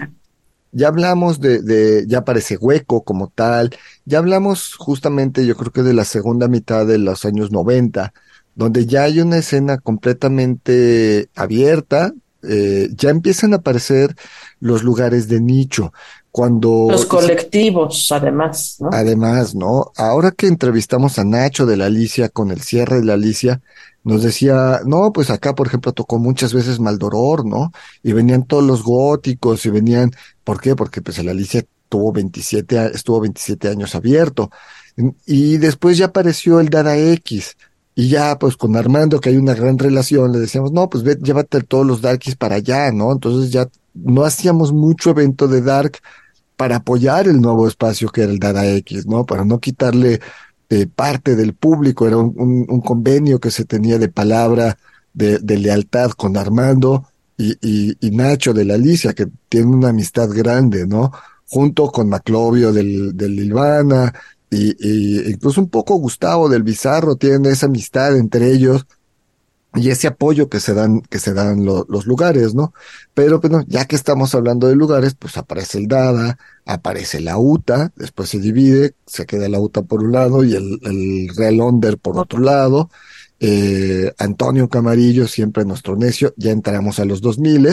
ya 0.70 0.88
hablamos 0.88 1.40
de, 1.40 1.62
de, 1.62 2.04
ya 2.06 2.18
aparece 2.18 2.56
hueco 2.56 3.02
como 3.02 3.28
tal, 3.28 3.70
ya 4.04 4.18
hablamos 4.18 4.74
justamente, 4.74 5.46
yo 5.46 5.56
creo 5.56 5.72
que 5.72 5.82
de 5.82 5.94
la 5.94 6.04
segunda 6.04 6.46
mitad 6.46 6.86
de 6.86 6.98
los 6.98 7.24
años 7.24 7.50
90, 7.50 8.12
donde 8.54 8.86
ya 8.86 9.04
hay 9.04 9.20
una 9.20 9.38
escena 9.38 9.78
completamente 9.78 11.30
abierta, 11.34 12.12
eh, 12.42 12.88
ya 12.96 13.10
empiezan 13.10 13.52
a 13.52 13.56
aparecer 13.56 14.14
los 14.60 14.82
lugares 14.82 15.28
de 15.28 15.40
nicho, 15.40 15.92
cuando 16.30 16.86
Los 16.90 17.06
colectivos, 17.06 18.08
además, 18.12 18.76
¿no? 18.80 18.90
Además, 18.92 19.54
¿no? 19.54 19.92
Ahora 19.96 20.30
que 20.30 20.46
entrevistamos 20.46 21.18
a 21.18 21.24
Nacho 21.24 21.66
de 21.66 21.76
la 21.76 21.86
Alicia 21.86 22.28
con 22.28 22.50
el 22.50 22.60
cierre 22.60 22.98
de 23.00 23.04
la 23.06 23.14
Alicia, 23.14 23.60
nos 24.04 24.22
decía, 24.22 24.80
no, 24.86 25.12
pues 25.12 25.30
acá, 25.30 25.54
por 25.54 25.66
ejemplo, 25.66 25.92
tocó 25.92 26.18
muchas 26.18 26.54
veces 26.54 26.80
Maldoror, 26.80 27.44
¿no? 27.44 27.72
Y 28.02 28.12
venían 28.12 28.44
todos 28.46 28.62
los 28.64 28.82
góticos 28.82 29.66
y 29.66 29.70
venían, 29.70 30.12
¿por 30.44 30.60
qué? 30.60 30.76
Porque 30.76 31.02
pues 31.02 31.18
el 31.18 31.28
Alicia 31.28 31.64
tuvo 31.88 32.12
27, 32.12 32.78
a- 32.78 32.86
estuvo 32.86 33.20
27 33.20 33.68
años 33.68 33.94
abierto. 33.94 34.50
Y 35.26 35.58
después 35.58 35.96
ya 35.98 36.06
apareció 36.06 36.60
el 36.60 36.68
Dada 36.70 36.96
X. 36.96 37.56
Y 37.98 38.10
ya, 38.10 38.38
pues 38.38 38.56
con 38.56 38.76
Armando, 38.76 39.18
que 39.18 39.30
hay 39.30 39.38
una 39.38 39.54
gran 39.54 39.76
relación, 39.76 40.30
le 40.30 40.38
decíamos, 40.38 40.70
no, 40.70 40.88
pues 40.88 41.02
ve, 41.02 41.18
llévate 41.20 41.62
todos 41.62 41.84
los 41.84 42.00
Darkies 42.00 42.36
para 42.36 42.54
allá, 42.54 42.92
¿no? 42.92 43.10
Entonces 43.10 43.50
ya 43.50 43.68
no 43.92 44.22
hacíamos 44.22 44.72
mucho 44.72 45.10
evento 45.10 45.48
de 45.48 45.62
Dark 45.62 45.98
para 46.54 46.76
apoyar 46.76 47.26
el 47.26 47.40
nuevo 47.40 47.66
espacio 47.66 48.08
que 48.10 48.22
era 48.22 48.30
el 48.30 48.38
Dada 48.38 48.68
X, 48.68 49.04
¿no? 49.08 49.26
Para 49.26 49.44
no 49.44 49.58
quitarle 49.58 50.20
eh, 50.70 50.86
parte 50.86 51.34
del 51.34 51.54
público, 51.54 52.06
era 52.06 52.18
un, 52.18 52.80
convenio 52.82 53.40
que 53.40 53.50
se 53.50 53.64
tenía 53.64 53.98
de 53.98 54.08
palabra, 54.08 54.78
de, 55.12 55.40
de 55.40 55.58
lealtad 55.58 56.12
con 56.12 56.36
Armando 56.36 57.04
y, 57.36 57.54
y, 57.60 57.96
y 57.98 58.10
Nacho 58.12 58.54
de 58.54 58.64
la 58.64 58.74
Alicia, 58.74 59.12
que 59.12 59.26
tiene 59.48 59.74
una 59.74 59.88
amistad 59.88 60.30
grande, 60.30 60.86
¿no? 60.86 61.10
Junto 61.48 61.90
con 61.90 62.08
Maclovio 62.08 62.72
del, 62.72 63.16
del 63.16 63.40
Ilvana 63.40 64.14
y, 64.50 64.74
y 64.80 65.30
incluso 65.30 65.60
un 65.60 65.70
poco 65.70 65.96
Gustavo 65.96 66.48
del 66.48 66.62
Bizarro, 66.62 67.16
tienen 67.16 67.46
esa 67.46 67.66
amistad 67.66 68.16
entre 68.16 68.52
ellos 68.52 68.86
y 69.74 69.90
ese 69.90 70.08
apoyo 70.08 70.48
que 70.48 70.60
se 70.60 70.74
dan, 70.74 71.02
que 71.02 71.18
se 71.18 71.34
dan 71.34 71.64
lo- 71.64 71.86
los 71.88 72.06
lugares, 72.06 72.54
¿no? 72.54 72.72
Pero 73.14 73.38
bueno, 73.40 73.62
ya 73.68 73.84
que 73.84 73.96
estamos 73.96 74.34
hablando 74.34 74.66
de 74.66 74.74
lugares, 74.76 75.14
pues 75.14 75.36
aparece 75.36 75.78
el 75.78 75.86
Dada, 75.88 76.38
aparece 76.64 77.20
la 77.20 77.38
UTA, 77.38 77.92
después 77.96 78.30
se 78.30 78.38
divide, 78.40 78.94
se 79.06 79.26
queda 79.26 79.48
la 79.48 79.60
UTA 79.60 79.82
por 79.82 80.02
un 80.02 80.12
lado 80.12 80.42
y 80.44 80.54
el, 80.54 80.80
el 80.82 81.28
Real 81.36 81.60
Onder 81.60 81.98
por 81.98 82.18
otro 82.18 82.40
lado. 82.40 82.90
Eh, 83.40 84.12
Antonio 84.18 84.68
Camarillo, 84.68 85.28
siempre 85.28 85.64
nuestro 85.64 85.96
necio, 85.96 86.34
ya 86.36 86.50
entramos 86.50 86.98
a 86.98 87.04
los 87.04 87.20
2000 87.20 87.68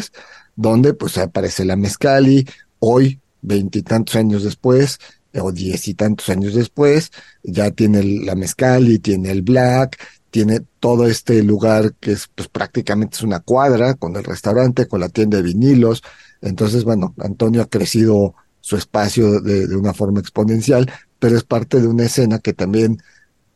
donde 0.56 0.94
pues 0.94 1.18
aparece 1.18 1.66
la 1.66 1.76
Mezcali, 1.76 2.46
hoy, 2.80 3.20
veintitantos 3.42 4.16
años 4.16 4.44
después, 4.44 5.00
o 5.42 5.52
diez 5.52 5.88
y 5.88 5.94
tantos 5.94 6.30
años 6.30 6.54
después, 6.54 7.12
ya 7.44 7.72
tiene 7.72 8.04
la 8.04 8.36
Mezcali, 8.36 9.00
tiene 9.00 9.32
el 9.32 9.42
Black, 9.42 9.98
tiene 10.30 10.62
todo 10.80 11.08
este 11.08 11.44
lugar 11.44 11.94
que 12.00 12.12
es 12.14 12.28
pues 12.34 12.48
prácticamente 12.50 13.18
es 13.18 13.24
una 13.24 13.40
cuadra 13.40 13.94
con 13.96 14.16
el 14.16 14.24
restaurante, 14.24 14.88
con 14.88 15.00
la 15.00 15.10
tienda 15.10 15.38
de 15.38 15.44
vinilos. 15.44 16.04
Entonces, 16.42 16.84
bueno, 16.84 17.14
Antonio 17.20 17.62
ha 17.62 17.70
crecido 17.70 18.36
su 18.62 18.76
espacio 18.78 19.42
de, 19.42 19.68
de 19.68 19.76
una 19.76 19.94
forma 19.94 20.20
exponencial, 20.20 20.92
pero 21.20 21.38
es 21.38 21.44
parte 21.44 21.80
de 21.82 21.88
una 21.88 22.06
escena 22.06 22.40
que 22.40 22.54
también 22.54 22.98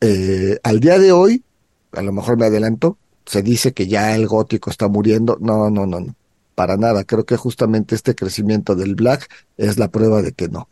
eh, 0.01 0.59
al 0.63 0.79
día 0.79 0.97
de 0.99 1.11
hoy, 1.11 1.43
a 1.91 2.01
lo 2.01 2.11
mejor 2.13 2.37
me 2.37 2.45
adelanto, 2.45 2.97
se 3.25 3.41
dice 3.41 3.73
que 3.73 3.87
ya 3.87 4.15
el 4.15 4.27
gótico 4.27 4.69
está 4.69 4.87
muriendo. 4.87 5.37
No, 5.41 5.69
no, 5.69 5.85
no, 5.85 5.99
no, 5.99 6.15
para 6.55 6.77
nada. 6.77 7.03
Creo 7.03 7.25
que 7.25 7.37
justamente 7.37 7.95
este 7.95 8.15
crecimiento 8.15 8.75
del 8.75 8.95
black 8.95 9.29
es 9.57 9.77
la 9.77 9.89
prueba 9.91 10.21
de 10.21 10.31
que 10.33 10.47
no. 10.47 10.69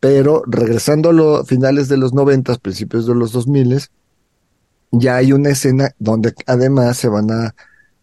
Pero 0.00 0.42
regresando 0.46 1.10
a 1.10 1.12
los 1.12 1.46
finales 1.46 1.88
de 1.88 1.98
los 1.98 2.14
noventas, 2.14 2.58
principios 2.58 3.06
de 3.06 3.14
los 3.14 3.32
dos 3.32 3.46
miles, 3.46 3.90
ya 4.90 5.16
hay 5.16 5.32
una 5.32 5.50
escena 5.50 5.94
donde 5.98 6.34
además 6.46 6.96
se 6.96 7.08
van 7.08 7.30
a, 7.30 7.54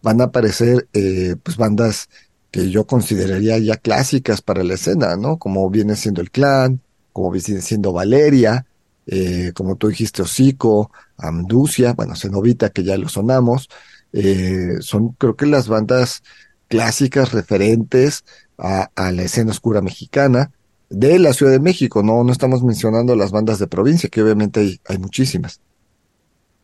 van 0.02 0.20
a 0.20 0.24
aparecer 0.24 0.88
eh, 0.92 1.36
pues 1.42 1.56
bandas 1.56 2.08
que 2.50 2.70
yo 2.70 2.86
consideraría 2.86 3.58
ya 3.58 3.76
clásicas 3.76 4.40
para 4.42 4.64
la 4.64 4.74
escena, 4.74 5.16
¿no? 5.16 5.38
Como 5.38 5.68
viene 5.70 5.96
siendo 5.96 6.20
el 6.20 6.30
Clan, 6.30 6.80
como 7.12 7.30
viene 7.30 7.60
siendo 7.60 7.92
Valeria, 7.92 8.64
eh, 9.06 9.52
como 9.54 9.76
tú 9.76 9.88
dijiste, 9.88 10.22
Hocico, 10.22 10.90
Amducia, 11.16 11.92
bueno, 11.94 12.14
Cenovita, 12.14 12.70
que 12.70 12.84
ya 12.84 12.96
lo 12.96 13.08
sonamos, 13.08 13.68
eh, 14.12 14.76
son 14.80 15.10
creo 15.10 15.36
que 15.36 15.46
las 15.46 15.68
bandas 15.68 16.22
clásicas 16.68 17.32
referentes 17.32 18.24
a, 18.56 18.90
a 18.94 19.12
la 19.12 19.22
escena 19.22 19.50
oscura 19.50 19.82
mexicana 19.82 20.52
de 20.90 21.18
la 21.18 21.32
Ciudad 21.32 21.52
de 21.52 21.60
México, 21.60 22.02
no, 22.02 22.24
no 22.24 22.32
estamos 22.32 22.62
mencionando 22.62 23.14
las 23.14 23.30
bandas 23.30 23.58
de 23.58 23.66
provincia, 23.66 24.08
que 24.08 24.22
obviamente 24.22 24.60
hay, 24.60 24.80
hay 24.86 24.98
muchísimas. 24.98 25.60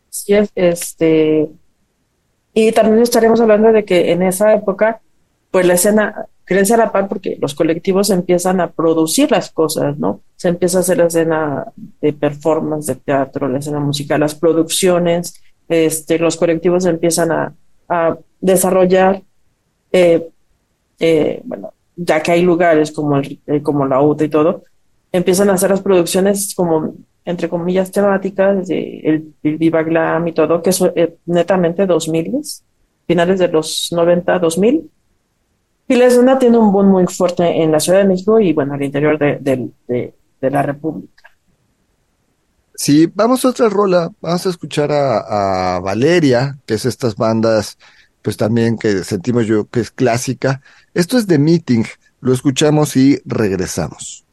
Sí, 0.09 0.33
es, 0.33 0.51
este, 0.55 1.49
y 2.53 2.71
también 2.71 3.01
estaremos 3.01 3.39
hablando 3.41 3.71
de 3.71 3.83
que 3.83 4.11
en 4.11 4.23
esa 4.23 4.53
época, 4.53 5.01
pues 5.51 5.65
la 5.65 5.73
escena 5.73 6.27
crece 6.45 6.75
a 6.75 6.77
la 6.77 6.91
par 6.91 7.07
porque 7.07 7.37
los 7.41 7.55
colectivos 7.55 8.09
empiezan 8.11 8.61
a 8.61 8.71
producir 8.71 9.31
las 9.31 9.51
cosas, 9.51 9.97
¿no? 9.97 10.21
Se 10.35 10.47
empieza 10.47 10.77
a 10.77 10.81
hacer 10.81 10.97
la 10.97 11.07
escena 11.07 11.65
de 11.99 12.13
performance, 12.13 12.85
de 12.85 12.95
teatro, 12.95 13.49
la 13.49 13.59
escena 13.59 13.79
musical, 13.79 14.19
las 14.21 14.35
producciones, 14.35 15.41
este, 15.67 16.19
los 16.19 16.37
colectivos 16.37 16.85
empiezan 16.85 17.31
a, 17.31 17.53
a 17.89 18.17
desarrollar, 18.39 19.21
eh, 19.91 20.29
eh, 20.99 21.41
bueno, 21.43 21.73
ya 21.95 22.21
que 22.21 22.31
hay 22.31 22.41
lugares 22.41 22.91
como, 22.91 23.17
el, 23.17 23.39
eh, 23.47 23.61
como 23.61 23.85
la 23.85 24.01
UTA 24.01 24.25
y 24.25 24.29
todo, 24.29 24.63
empiezan 25.11 25.49
a 25.49 25.53
hacer 25.53 25.69
las 25.69 25.81
producciones 25.81 26.53
como 26.55 26.95
entre 27.23 27.49
comillas 27.49 27.91
temáticas 27.91 28.67
de 28.67 28.99
el, 28.99 29.33
el 29.41 29.57
Viva 29.57 29.81
Glam 29.81 30.27
y 30.27 30.33
todo, 30.33 30.61
que 30.61 30.71
son 30.71 30.91
eh, 30.95 31.17
netamente 31.25 31.85
2000, 31.85 32.39
finales 33.07 33.39
de 33.39 33.47
los 33.47 33.89
90, 33.91 34.39
2000. 34.39 34.91
Y 35.87 35.95
la 35.95 36.05
escena 36.05 36.37
tiene 36.37 36.57
un 36.57 36.71
boom 36.71 36.87
muy 36.87 37.07
fuerte 37.07 37.63
en 37.63 37.71
la 37.71 37.79
Ciudad 37.79 37.99
de 37.99 38.05
México 38.05 38.39
y 38.39 38.53
bueno, 38.53 38.73
al 38.73 38.83
interior 38.83 39.17
de, 39.17 39.39
de, 39.87 40.13
la 40.49 40.61
República. 40.61 41.23
Sí, 42.75 43.09
vamos 43.13 43.43
a 43.45 43.49
otra 43.49 43.67
rola, 43.67 44.11
vamos 44.21 44.45
a 44.45 44.49
escuchar 44.49 44.91
a 44.91 45.79
Valeria, 45.83 46.57
que 46.67 46.75
es 46.75 46.85
estas 46.85 47.15
bandas, 47.15 47.79
pues 48.25 48.37
también 48.37 48.79
que 48.79 49.03
sentimos 49.03 49.45
yo 49.45 49.69
que 49.69 49.81
es 49.81 49.91
clásica. 49.91 50.63
Esto 50.95 51.19
es 51.19 51.27
The 51.27 51.37
Meeting, 51.37 51.85
lo 52.21 52.33
escuchamos 52.33 52.95
y 52.95 53.21
regresamos. 53.23 54.24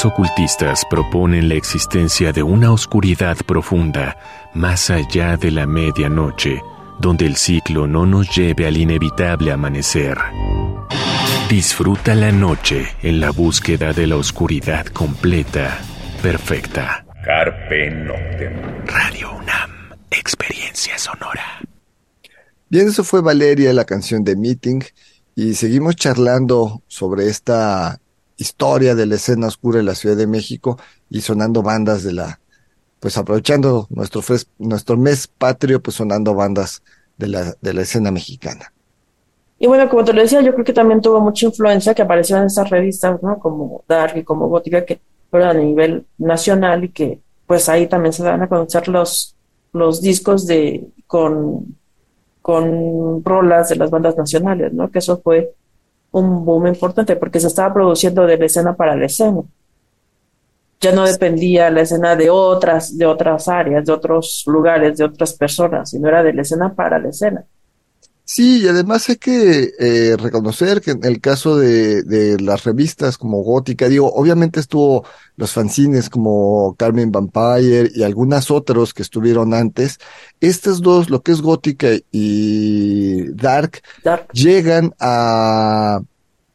Algunos 0.00 0.04
ocultistas 0.04 0.84
proponen 0.88 1.48
la 1.48 1.56
existencia 1.56 2.32
de 2.32 2.42
una 2.42 2.72
oscuridad 2.72 3.36
profunda 3.46 4.16
más 4.54 4.88
allá 4.88 5.36
de 5.36 5.50
la 5.50 5.66
medianoche, 5.66 6.62
donde 6.98 7.26
el 7.26 7.36
ciclo 7.36 7.86
no 7.86 8.06
nos 8.06 8.34
lleve 8.34 8.66
al 8.66 8.76
inevitable 8.76 9.52
amanecer. 9.52 10.16
Disfruta 11.48 12.14
la 12.14 12.32
noche 12.32 12.86
en 13.02 13.20
la 13.20 13.30
búsqueda 13.30 13.92
de 13.92 14.06
la 14.06 14.16
oscuridad 14.16 14.86
completa, 14.86 15.78
perfecta. 16.22 17.04
Carpe 17.24 17.90
Noctem. 17.90 18.86
Radio 18.86 19.32
UNAM, 19.36 19.70
experiencia 20.10 20.96
sonora. 20.98 21.60
Bien, 22.70 22.88
eso 22.88 23.04
fue 23.04 23.20
Valeria, 23.20 23.72
la 23.72 23.84
canción 23.84 24.24
de 24.24 24.36
Meeting, 24.36 24.82
y 25.34 25.54
seguimos 25.54 25.96
charlando 25.96 26.82
sobre 26.88 27.28
esta 27.28 28.00
historia 28.40 28.94
de 28.94 29.06
la 29.06 29.16
escena 29.16 29.46
oscura 29.46 29.78
de 29.78 29.84
la 29.84 29.94
Ciudad 29.94 30.16
de 30.16 30.26
México 30.26 30.78
y 31.10 31.20
sonando 31.20 31.62
bandas 31.62 32.02
de 32.02 32.14
la, 32.14 32.40
pues 32.98 33.16
aprovechando 33.18 33.86
nuestro, 33.90 34.22
nuestro 34.58 34.96
mes 34.96 35.26
patrio, 35.26 35.80
pues 35.82 35.96
sonando 35.96 36.34
bandas 36.34 36.82
de 37.18 37.28
la, 37.28 37.54
de 37.60 37.74
la 37.74 37.82
escena 37.82 38.10
mexicana. 38.10 38.72
Y 39.58 39.66
bueno, 39.66 39.90
como 39.90 40.04
te 40.04 40.14
lo 40.14 40.22
decía, 40.22 40.40
yo 40.40 40.54
creo 40.54 40.64
que 40.64 40.72
también 40.72 41.02
tuvo 41.02 41.20
mucha 41.20 41.46
influencia 41.46 41.94
que 41.94 42.00
apareció 42.00 42.38
en 42.38 42.44
estas 42.44 42.70
revistas, 42.70 43.22
¿no? 43.22 43.38
Como 43.38 43.84
Dark 43.86 44.16
y 44.16 44.24
como 44.24 44.48
Gótica, 44.48 44.86
que 44.86 45.00
fueron 45.30 45.50
a 45.50 45.54
nivel 45.54 46.06
nacional 46.16 46.84
y 46.84 46.88
que 46.88 47.20
pues 47.46 47.68
ahí 47.68 47.86
también 47.86 48.14
se 48.14 48.22
dan 48.22 48.40
a 48.40 48.48
conocer 48.48 48.88
los, 48.88 49.36
los 49.74 50.00
discos 50.00 50.46
de 50.46 50.88
con, 51.06 51.76
con 52.40 53.22
rolas 53.22 53.68
de 53.68 53.76
las 53.76 53.90
bandas 53.90 54.16
nacionales, 54.16 54.72
¿no? 54.72 54.90
Que 54.90 55.00
eso 55.00 55.20
fue 55.22 55.52
un 56.12 56.44
boom 56.44 56.66
importante 56.66 57.16
porque 57.16 57.40
se 57.40 57.46
estaba 57.48 57.72
produciendo 57.72 58.26
de 58.26 58.38
la 58.38 58.46
escena 58.46 58.74
para 58.74 58.96
la 58.96 59.06
escena. 59.06 59.42
Ya 60.80 60.92
no 60.92 61.04
dependía 61.04 61.70
la 61.70 61.82
escena 61.82 62.16
de 62.16 62.30
otras, 62.30 62.96
de 62.96 63.04
otras 63.06 63.48
áreas, 63.48 63.84
de 63.84 63.92
otros 63.92 64.44
lugares, 64.46 64.96
de 64.96 65.04
otras 65.04 65.34
personas, 65.34 65.90
sino 65.90 66.08
era 66.08 66.22
de 66.22 66.32
la 66.32 66.42
escena 66.42 66.74
para 66.74 66.98
la 66.98 67.10
escena. 67.10 67.44
Sí, 68.32 68.62
y 68.62 68.68
además 68.68 69.08
hay 69.08 69.16
que 69.16 69.72
eh, 69.80 70.16
reconocer 70.16 70.80
que 70.80 70.92
en 70.92 71.04
el 71.04 71.20
caso 71.20 71.56
de, 71.56 72.04
de, 72.04 72.38
las 72.38 72.62
revistas 72.62 73.18
como 73.18 73.42
Gótica, 73.42 73.88
digo, 73.88 74.08
obviamente 74.12 74.60
estuvo 74.60 75.04
los 75.34 75.50
fanzines 75.50 76.08
como 76.08 76.76
Carmen 76.78 77.10
Vampire 77.10 77.90
y 77.92 78.04
algunas 78.04 78.52
otros 78.52 78.94
que 78.94 79.02
estuvieron 79.02 79.52
antes. 79.52 79.98
Estas 80.40 80.80
dos, 80.80 81.10
lo 81.10 81.22
que 81.22 81.32
es 81.32 81.40
Gótica 81.40 81.88
y 82.12 83.32
Dark, 83.32 83.82
llegan 84.32 84.94
a, 85.00 86.00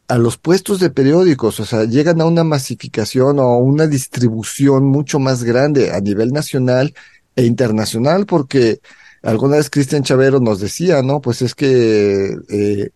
a 0.08 0.18
los 0.18 0.38
puestos 0.38 0.80
de 0.80 0.92
periódicos, 0.92 1.60
o 1.60 1.66
sea, 1.66 1.84
llegan 1.84 2.22
a 2.22 2.26
una 2.26 2.46
masificación 2.46 3.38
o 3.40 3.58
una 3.58 3.86
distribución 3.86 4.86
mucho 4.86 5.20
más 5.20 5.44
grande 5.44 5.92
a 5.92 6.00
nivel 6.00 6.32
nacional 6.32 6.94
e 7.36 7.44
internacional, 7.44 8.26
porque 8.26 8.80
Alguna 9.26 9.58
vez 9.58 9.72
Cristian 9.72 10.04
Chavero 10.04 10.40
nos 10.40 10.60
decía, 10.60 11.02
¿no? 11.02 11.20
Pues 11.20 11.42
es 11.42 11.56
que 11.56 12.38
eh, 12.48 12.92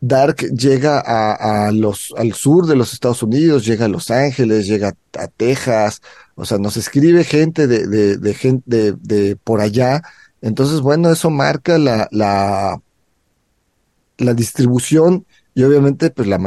Dark 0.00 0.38
llega 0.56 0.98
a, 0.98 1.70
los, 1.72 2.14
al 2.16 2.32
sur 2.32 2.66
de 2.66 2.74
los 2.74 2.94
Estados 2.94 3.22
Unidos, 3.22 3.66
llega 3.66 3.84
a 3.84 3.88
Los 3.88 4.10
Ángeles, 4.10 4.66
llega 4.66 4.94
a, 5.18 5.26
Texas, 5.28 6.00
o 6.36 6.46
sea, 6.46 6.56
nos 6.56 6.78
escribe 6.78 7.22
gente 7.24 7.66
de, 7.66 8.16
de, 8.16 8.34
gente 8.34 8.94
de, 8.98 9.36
por 9.36 9.60
allá. 9.60 10.00
Entonces, 10.40 10.80
bueno, 10.80 11.12
eso 11.12 11.28
marca 11.28 11.76
la, 11.76 12.08
la, 12.12 12.80
la 14.16 14.32
distribución 14.32 15.26
y 15.52 15.64
obviamente 15.64 16.08
pues 16.08 16.28
la, 16.28 16.38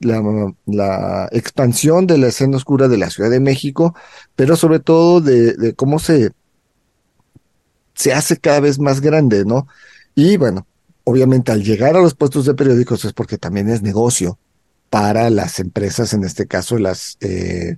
la, 0.00 0.52
la, 0.66 1.28
expansión 1.32 2.06
de 2.06 2.18
la 2.18 2.26
escena 2.26 2.58
oscura 2.58 2.88
de 2.88 2.98
la 2.98 3.08
Ciudad 3.08 3.30
de 3.30 3.40
México, 3.40 3.94
pero 4.36 4.54
sobre 4.54 4.80
todo 4.80 5.22
de 5.22 5.74
cómo 5.76 5.98
se, 5.98 6.32
se 7.98 8.12
hace 8.12 8.36
cada 8.36 8.60
vez 8.60 8.78
más 8.78 9.00
grande, 9.00 9.44
¿no? 9.44 9.66
Y 10.14 10.36
bueno, 10.36 10.68
obviamente 11.02 11.50
al 11.50 11.64
llegar 11.64 11.96
a 11.96 12.00
los 12.00 12.14
puestos 12.14 12.46
de 12.46 12.54
periódicos 12.54 13.04
es 13.04 13.12
porque 13.12 13.38
también 13.38 13.68
es 13.68 13.82
negocio 13.82 14.38
para 14.88 15.28
las 15.30 15.58
empresas, 15.58 16.14
en 16.14 16.22
este 16.22 16.46
caso 16.46 16.78
las, 16.78 17.18
eh, 17.20 17.76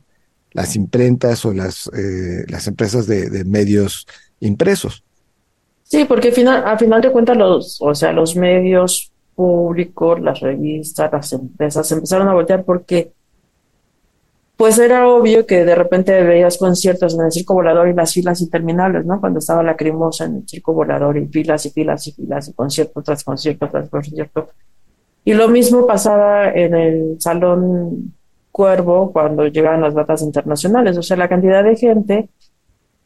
las 0.53 0.77
imprentas 0.77 1.47
o 1.47 1.55
las, 1.55 1.91
eh, 1.97 2.45
las 2.49 2.67
empresas 2.67 3.07
de, 3.07 3.45
medios 3.47 4.07
impresos. 4.41 5.05
Sí, 5.85 6.05
porque 6.05 6.29
al 6.29 6.35
final, 6.35 6.65
al 6.67 6.79
final 6.79 7.01
de 7.01 7.11
cuentas 7.11 7.39
los, 7.39 7.79
o 7.81 7.95
sea, 7.95 8.13
los 8.13 8.37
medios 8.37 9.11
públicos, 9.35 10.21
las 10.21 10.39
revistas, 10.41 11.11
las 11.11 11.33
empresas 11.33 11.91
empezaron 11.93 12.29
a 12.29 12.35
voltear 12.35 12.63
porque 12.65 13.13
pues 14.61 14.79
era 14.79 15.09
obvio 15.09 15.47
que 15.47 15.65
de 15.65 15.75
repente 15.75 16.23
veías 16.23 16.59
conciertos 16.59 17.15
en 17.15 17.23
el 17.23 17.33
circo 17.33 17.55
volador 17.55 17.89
y 17.89 17.95
las 17.95 18.13
filas 18.13 18.43
interminables, 18.43 19.07
¿no? 19.07 19.19
Cuando 19.19 19.39
estaba 19.39 19.63
la 19.63 19.75
crimosa 19.75 20.27
en 20.27 20.37
el 20.37 20.47
circo 20.47 20.75
volador 20.75 21.17
y 21.17 21.27
filas 21.29 21.65
y 21.65 21.71
filas 21.71 22.07
y 22.07 22.13
filas 22.13 22.49
y 22.49 22.53
concierto 22.53 23.01
tras 23.01 23.25
concierto 23.25 23.71
tras 23.71 23.89
concierto. 23.89 24.51
Y 25.25 25.33
lo 25.33 25.49
mismo 25.49 25.87
pasaba 25.87 26.51
en 26.51 26.75
el 26.75 27.17
Salón 27.19 28.13
Cuervo 28.53 29.11
cuando 29.11 29.47
llegaban 29.47 29.81
las 29.81 29.95
datas 29.95 30.21
internacionales, 30.21 30.95
o 30.99 31.03
sea, 31.03 31.17
la 31.17 31.31
cantidad 31.31 31.65
de 31.65 31.77
gente 31.77 32.29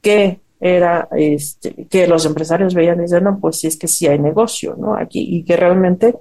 que 0.03 0.41
era, 0.59 1.07
este, 1.13 1.87
que 1.89 2.09
los 2.09 2.27
empresarios 2.27 2.75
veían 2.75 2.99
y 2.99 3.03
decían, 3.03 3.23
no, 3.23 3.39
pues 3.39 3.61
sí 3.61 3.69
es 3.69 3.79
que 3.79 3.87
sí 3.87 4.09
hay 4.09 4.19
negocio, 4.19 4.75
¿no? 4.77 4.97
Aquí, 4.97 5.25
y 5.37 5.45
que 5.45 5.57
realmente, 5.57 6.17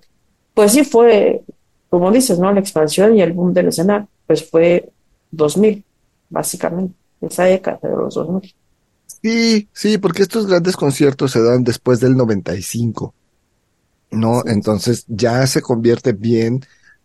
pues 0.53 0.73
sí 0.73 0.83
fue, 0.83 1.41
como 1.89 2.11
dices, 2.11 2.37
¿no? 2.37 2.53
La 2.53 2.59
expansión 2.59 3.17
y 3.17 3.23
el 3.23 3.33
boom 3.33 3.51
del 3.51 3.69
escenario, 3.69 4.07
pues 4.27 4.47
fue 4.47 4.91
2000, 5.33 5.83
básicamente, 6.29 6.95
esa 7.21 7.43
década 7.43 7.79
de 7.81 7.95
los 7.95 8.15
2000. 8.15 8.55
Sí, 9.21 9.69
sí, 9.73 9.97
porque 9.97 10.21
estos 10.21 10.47
grandes 10.47 10.75
conciertos 10.75 11.31
se 11.31 11.41
dan 11.41 11.63
después 11.63 11.99
del 11.99 12.15
95, 12.15 13.13
¿no? 14.11 14.43
Entonces 14.45 15.05
ya 15.07 15.45
se 15.47 15.61
convierte 15.61 16.13
bien 16.13 16.61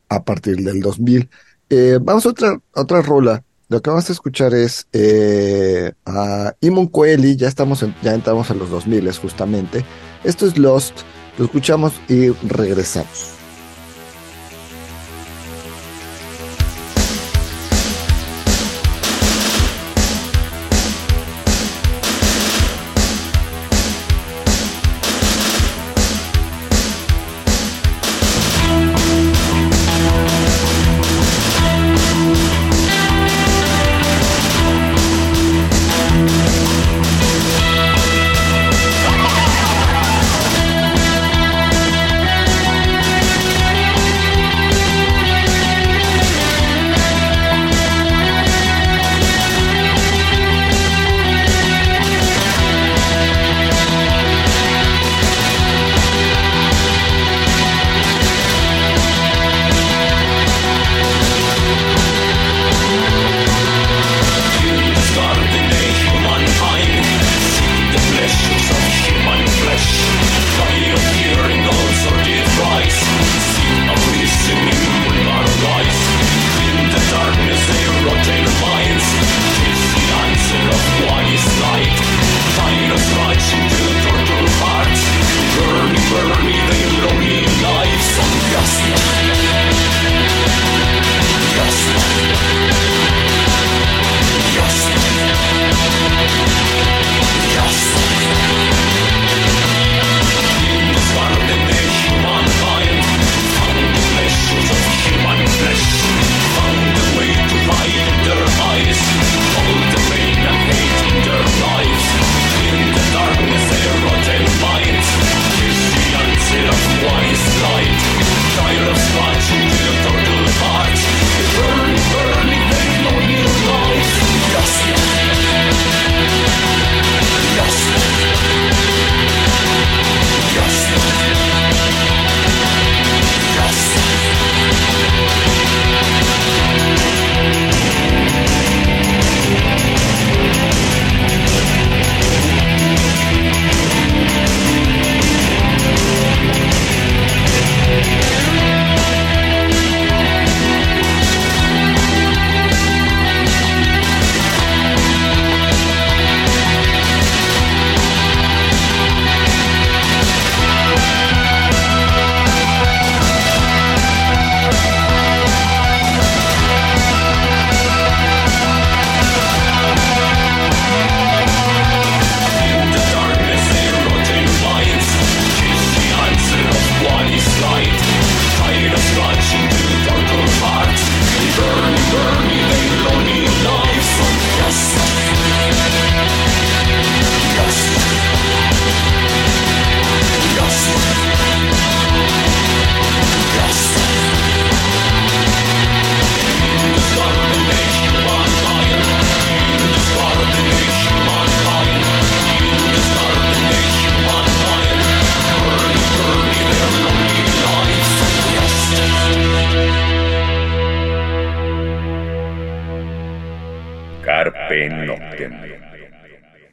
a 0.08 0.24
partir 0.24 0.56
del 0.56 0.80
2000. 0.80 1.28
Eh, 1.70 1.98
vamos 2.00 2.26
a 2.26 2.30
otra, 2.30 2.60
otra 2.74 3.02
rola. 3.02 3.44
Lo 3.68 3.82
que 3.82 3.90
vamos 3.90 4.08
a 4.08 4.12
escuchar 4.12 4.54
es 4.54 4.88
eh, 4.92 5.92
a 6.06 6.54
Imon 6.60 6.86
Coeli, 6.86 7.36
ya 7.36 7.48
estamos 7.48 7.84
ya 8.02 8.14
entramos 8.14 8.50
a 8.50 8.54
los 8.54 8.70
2000 8.70 9.12
justamente. 9.12 9.84
Esto 10.24 10.46
es 10.46 10.56
Lost, 10.56 10.94
lo 11.36 11.44
escuchamos 11.44 11.92
y 12.08 12.30
regresamos. 12.30 13.37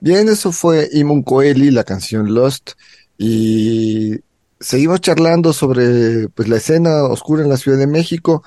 Bien, 0.05 0.29
eso 0.29 0.51
fue 0.51 0.87
Imun 0.93 1.23
Coeli, 1.23 1.71
la 1.71 1.83
canción 1.83 2.31
Lost, 2.31 2.73
y 3.17 4.19
seguimos 4.59 5.01
charlando 5.01 5.51
sobre 5.51 6.29
pues 6.29 6.47
la 6.47 6.57
escena 6.57 7.05
oscura 7.05 7.41
en 7.41 7.49
la 7.49 7.57
Ciudad 7.57 7.79
de 7.79 7.87
México. 7.87 8.43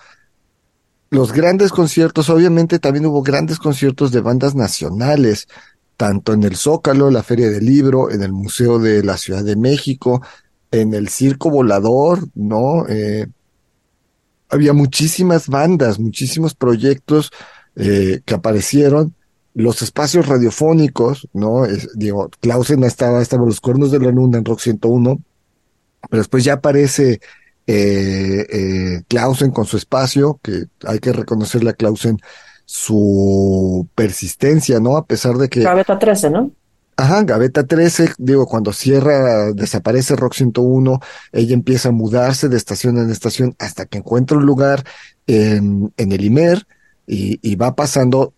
Los 1.10 1.32
grandes 1.32 1.72
conciertos, 1.72 2.30
obviamente 2.30 2.78
también 2.78 3.06
hubo 3.06 3.24
grandes 3.24 3.58
conciertos 3.58 4.12
de 4.12 4.20
bandas 4.20 4.54
nacionales, 4.54 5.48
tanto 5.96 6.32
en 6.32 6.44
el 6.44 6.54
Zócalo, 6.54 7.10
la 7.10 7.24
Feria 7.24 7.50
del 7.50 7.66
Libro, 7.66 8.12
en 8.12 8.22
el 8.22 8.30
Museo 8.30 8.78
de 8.78 9.02
la 9.02 9.16
Ciudad 9.16 9.42
de 9.42 9.56
México, 9.56 10.22
en 10.70 10.94
el 10.94 11.08
Circo 11.08 11.50
Volador, 11.50 12.20
¿no? 12.36 12.86
Eh, 12.88 13.26
había 14.48 14.74
muchísimas 14.74 15.48
bandas, 15.48 15.98
muchísimos 15.98 16.54
proyectos 16.54 17.32
eh, 17.74 18.20
que 18.24 18.34
aparecieron, 18.34 19.16
los 19.58 19.82
espacios 19.82 20.26
radiofónicos, 20.28 21.28
¿no? 21.32 21.64
Es, 21.64 21.88
digo, 21.96 22.30
Clausen 22.40 22.84
estaba, 22.84 23.20
estaba 23.20 23.44
los 23.44 23.60
cuernos 23.60 23.90
de 23.90 23.98
la 23.98 24.12
luna 24.12 24.38
en 24.38 24.44
Rock 24.44 24.60
101, 24.60 25.20
pero 26.08 26.20
después 26.20 26.44
ya 26.44 26.54
aparece 26.54 27.20
eh, 27.66 28.46
eh, 28.50 29.02
Clausen 29.08 29.50
con 29.50 29.66
su 29.66 29.76
espacio, 29.76 30.38
que 30.44 30.66
hay 30.86 31.00
que 31.00 31.12
reconocerle 31.12 31.70
a 31.70 31.72
Clausen 31.72 32.18
su 32.66 33.88
persistencia, 33.96 34.78
¿no? 34.78 34.96
A 34.96 35.06
pesar 35.06 35.34
de 35.38 35.48
que... 35.48 35.62
Gaveta 35.62 35.98
13, 35.98 36.30
¿no? 36.30 36.52
Ajá, 36.96 37.24
Gaveta 37.24 37.66
13, 37.66 38.12
digo, 38.18 38.46
cuando 38.46 38.72
cierra, 38.72 39.52
desaparece 39.52 40.14
Rock 40.14 40.34
101, 40.34 41.00
ella 41.32 41.54
empieza 41.54 41.88
a 41.88 41.92
mudarse 41.92 42.48
de 42.48 42.56
estación 42.56 42.96
en 42.98 43.10
estación 43.10 43.56
hasta 43.58 43.86
que 43.86 43.98
encuentra 43.98 44.36
un 44.36 44.46
lugar 44.46 44.84
en, 45.26 45.92
en 45.96 46.12
el 46.12 46.24
IMER 46.24 46.64
y, 47.08 47.40
y 47.42 47.56
va 47.56 47.74
pasando 47.74 48.34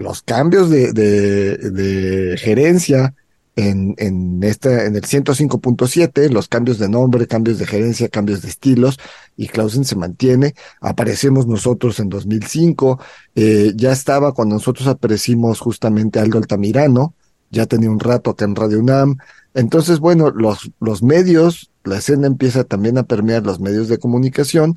los 0.00 0.22
cambios 0.22 0.70
de, 0.70 0.92
de, 0.92 2.36
gerencia 2.38 3.14
en, 3.56 3.94
en, 3.98 4.42
en 4.42 4.96
el 4.96 5.02
105.7, 5.02 6.30
los 6.30 6.48
cambios 6.48 6.78
de 6.78 6.88
nombre, 6.88 7.26
cambios 7.26 7.58
de 7.58 7.66
gerencia, 7.66 8.08
cambios 8.08 8.42
de 8.42 8.48
estilos, 8.48 8.98
y 9.36 9.48
Clausen 9.48 9.84
se 9.84 9.96
mantiene. 9.96 10.54
Aparecemos 10.80 11.46
nosotros 11.46 12.00
en 12.00 12.08
2005, 12.08 12.98
eh, 13.34 13.72
ya 13.76 13.92
estaba 13.92 14.32
cuando 14.32 14.54
nosotros 14.54 14.88
aparecimos 14.88 15.60
justamente 15.60 16.18
Aldo 16.18 16.38
Altamirano, 16.38 17.14
ya 17.50 17.66
tenía 17.66 17.90
un 17.90 18.00
rato 18.00 18.30
acá 18.30 18.46
en 18.46 18.56
Radio 18.56 18.80
UNAM. 18.80 19.18
Entonces, 19.54 19.98
bueno, 19.98 20.30
los, 20.30 20.70
los 20.80 21.02
medios, 21.02 21.70
la 21.84 21.98
escena 21.98 22.26
empieza 22.26 22.64
también 22.64 22.96
a 22.96 23.02
permear 23.02 23.44
los 23.44 23.60
medios 23.60 23.88
de 23.88 23.98
comunicación. 23.98 24.74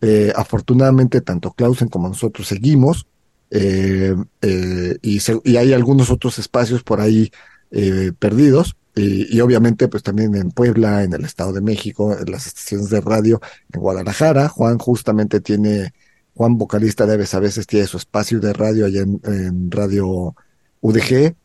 Eh, 0.00 0.32
afortunadamente, 0.36 1.22
tanto 1.22 1.52
Clausen 1.52 1.88
como 1.88 2.08
nosotros 2.08 2.46
seguimos, 2.46 3.06
eh, 3.50 4.14
eh, 4.42 4.98
y, 5.02 5.56
hay 5.56 5.72
algunos 5.72 6.10
otros 6.10 6.38
espacios 6.38 6.82
por 6.82 7.00
ahí 7.00 7.30
eh, 7.70 8.12
perdidos. 8.18 8.76
Y, 8.94 9.38
obviamente, 9.40 9.86
pues 9.86 10.02
también 10.02 10.34
en 10.34 10.50
Puebla, 10.50 11.04
en 11.04 11.12
el 11.12 11.24
Estado 11.24 11.52
de 11.52 11.60
México, 11.60 12.18
en 12.18 12.32
las 12.32 12.48
estaciones 12.48 12.90
de 12.90 13.00
radio, 13.00 13.40
en 13.72 13.80
Guadalajara. 13.80 14.48
Juan 14.48 14.78
justamente 14.78 15.40
tiene, 15.40 15.92
Juan 16.34 16.58
vocalista 16.58 17.06
de 17.06 17.14
Aves 17.14 17.32
a 17.34 17.38
veces 17.38 17.68
tiene 17.68 17.86
su 17.86 17.96
espacio 17.96 18.40
de 18.40 18.52
radio 18.52 18.86
allá 18.86 19.02
en, 19.02 19.70
Radio 19.70 20.34
UDG. 20.80 21.36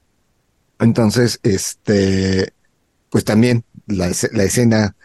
Entonces, 0.80 1.40
este, 1.44 2.54
pues 3.12 3.24
también 3.24 3.64
la, 3.86 4.12
la 4.32 4.44
escena 4.44 4.96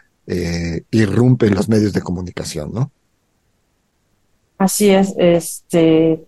irrumpe 0.90 1.48
en 1.48 1.54
los 1.54 1.68
medios 1.68 1.92
de 1.92 2.00
comunicación, 2.00 2.72
¿no? 2.72 2.92
Así 4.56 4.88
es, 4.88 5.14
este, 5.18 6.27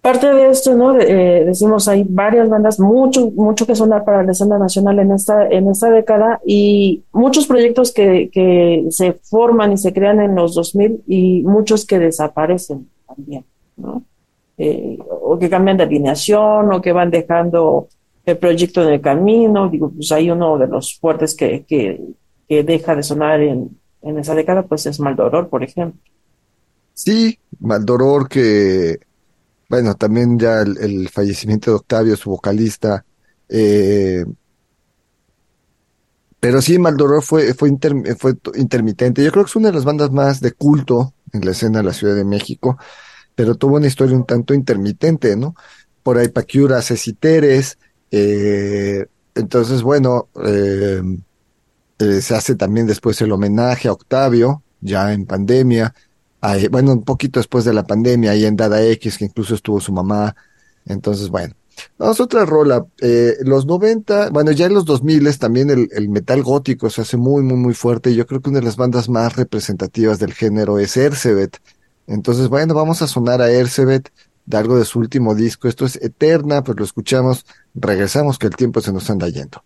parte 0.00 0.32
de 0.32 0.48
esto, 0.48 0.74
¿no? 0.74 0.98
Eh, 0.98 1.44
decimos 1.44 1.86
hay 1.88 2.04
varias 2.08 2.48
bandas, 2.48 2.80
mucho, 2.80 3.30
mucho 3.32 3.66
que 3.66 3.74
sonar 3.74 4.04
para 4.04 4.22
la 4.22 4.32
escena 4.32 4.58
nacional 4.58 4.98
en 4.98 5.12
esta, 5.12 5.46
en 5.48 5.68
esta 5.68 5.90
década 5.90 6.40
y 6.46 7.04
muchos 7.12 7.46
proyectos 7.46 7.92
que, 7.92 8.30
que 8.32 8.86
se 8.90 9.12
forman 9.12 9.72
y 9.72 9.76
se 9.76 9.92
crean 9.92 10.20
en 10.20 10.34
los 10.34 10.54
2000 10.54 11.04
y 11.06 11.42
muchos 11.42 11.84
que 11.84 11.98
desaparecen 11.98 12.88
también, 13.06 13.44
¿no? 13.76 14.02
Eh, 14.56 14.98
o 15.22 15.38
que 15.38 15.48
cambian 15.48 15.76
de 15.76 15.84
alineación 15.84 16.72
o 16.72 16.82
que 16.82 16.92
van 16.92 17.10
dejando 17.10 17.88
el 18.26 18.36
proyecto 18.36 18.82
en 18.82 18.94
el 18.94 19.00
camino. 19.00 19.68
Digo, 19.68 19.90
pues 19.90 20.12
hay 20.12 20.30
uno 20.30 20.58
de 20.58 20.66
los 20.66 20.98
fuertes 20.98 21.34
que, 21.34 21.64
que, 21.64 22.00
que 22.46 22.62
deja 22.62 22.94
de 22.94 23.02
sonar 23.02 23.40
en, 23.40 23.78
en 24.02 24.18
esa 24.18 24.34
década, 24.34 24.62
pues 24.62 24.84
es 24.86 25.00
Maldoror, 25.00 25.48
por 25.48 25.62
ejemplo. 25.62 26.00
Sí, 26.92 27.38
Maldoror 27.58 28.28
que, 28.28 28.98
bueno, 29.70 29.94
también 29.94 30.38
ya 30.38 30.60
el, 30.60 31.08
fallecimiento 31.08 31.70
de 31.70 31.76
Octavio, 31.78 32.16
su 32.16 32.28
vocalista, 32.28 33.04
eh, 33.48 34.24
pero 36.38 36.60
sí, 36.60 36.78
Maldoror 36.78 37.22
fue, 37.22 37.54
fue, 37.54 37.68
inter, 37.68 37.94
fue 38.18 38.34
intermitente. 38.56 39.22
Yo 39.22 39.30
creo 39.30 39.44
que 39.44 39.50
es 39.50 39.56
una 39.56 39.68
de 39.68 39.74
las 39.74 39.84
bandas 39.84 40.10
más 40.10 40.40
de 40.40 40.52
culto 40.52 41.14
en 41.32 41.44
la 41.44 41.52
escena 41.52 41.78
de 41.78 41.84
la 41.84 41.92
Ciudad 41.92 42.14
de 42.14 42.24
México, 42.24 42.78
pero 43.34 43.54
tuvo 43.54 43.76
una 43.76 43.86
historia 43.86 44.16
un 44.16 44.26
tanto 44.26 44.54
intermitente, 44.54 45.36
¿no? 45.36 45.54
Por 46.02 46.18
ahí 46.18 46.28
Paquiura, 46.28 46.82
Ceciteres, 46.82 47.78
eh, 48.10 49.06
entonces, 49.34 49.82
bueno, 49.82 50.28
eh, 50.44 51.02
eh, 51.98 52.20
se 52.20 52.34
hace 52.34 52.56
también 52.56 52.86
después 52.86 53.20
el 53.20 53.32
homenaje 53.32 53.88
a 53.88 53.92
Octavio, 53.92 54.62
ya 54.80 55.12
en 55.12 55.26
pandemia, 55.26 55.94
ahí, 56.40 56.68
bueno, 56.68 56.92
un 56.92 57.04
poquito 57.04 57.40
después 57.40 57.64
de 57.64 57.72
la 57.72 57.84
pandemia, 57.84 58.32
ahí 58.32 58.44
en 58.44 58.56
Dada 58.56 58.82
X, 58.82 59.18
que 59.18 59.26
incluso 59.26 59.54
estuvo 59.54 59.80
su 59.80 59.92
mamá. 59.92 60.34
Entonces, 60.86 61.28
bueno, 61.28 61.54
vamos 61.98 62.20
a 62.20 62.24
otra 62.24 62.44
rola. 62.44 62.84
Eh, 63.00 63.36
los 63.42 63.66
90, 63.66 64.30
bueno, 64.30 64.52
ya 64.52 64.66
en 64.66 64.74
los 64.74 64.84
2000 64.84 65.38
también 65.38 65.70
el, 65.70 66.08
metal 66.08 66.42
gótico 66.42 66.90
se 66.90 67.02
hace 67.02 67.16
muy, 67.16 67.42
muy, 67.42 67.56
muy 67.56 67.74
fuerte. 67.74 68.14
Yo 68.14 68.26
creo 68.26 68.40
que 68.40 68.50
una 68.50 68.60
de 68.60 68.66
las 68.66 68.76
bandas 68.76 69.08
más 69.08 69.36
representativas 69.36 70.18
del 70.18 70.34
género 70.34 70.78
es 70.78 70.96
Ercebet. 70.96 71.58
Entonces, 72.06 72.48
bueno, 72.48 72.74
vamos 72.74 73.02
a 73.02 73.06
sonar 73.06 73.40
a 73.40 73.50
Ercebet 73.50 74.10
de 74.46 74.56
algo 74.56 74.78
de 74.78 74.84
su 74.84 74.98
último 74.98 75.34
disco. 75.34 75.68
Esto 75.68 75.86
es 75.86 75.96
Eterna, 75.96 76.62
pues 76.64 76.78
lo 76.78 76.84
escuchamos, 76.84 77.46
regresamos 77.74 78.38
que 78.38 78.48
el 78.48 78.56
tiempo 78.56 78.80
se 78.80 78.92
nos 78.92 79.08
anda 79.10 79.28
yendo. 79.28 79.62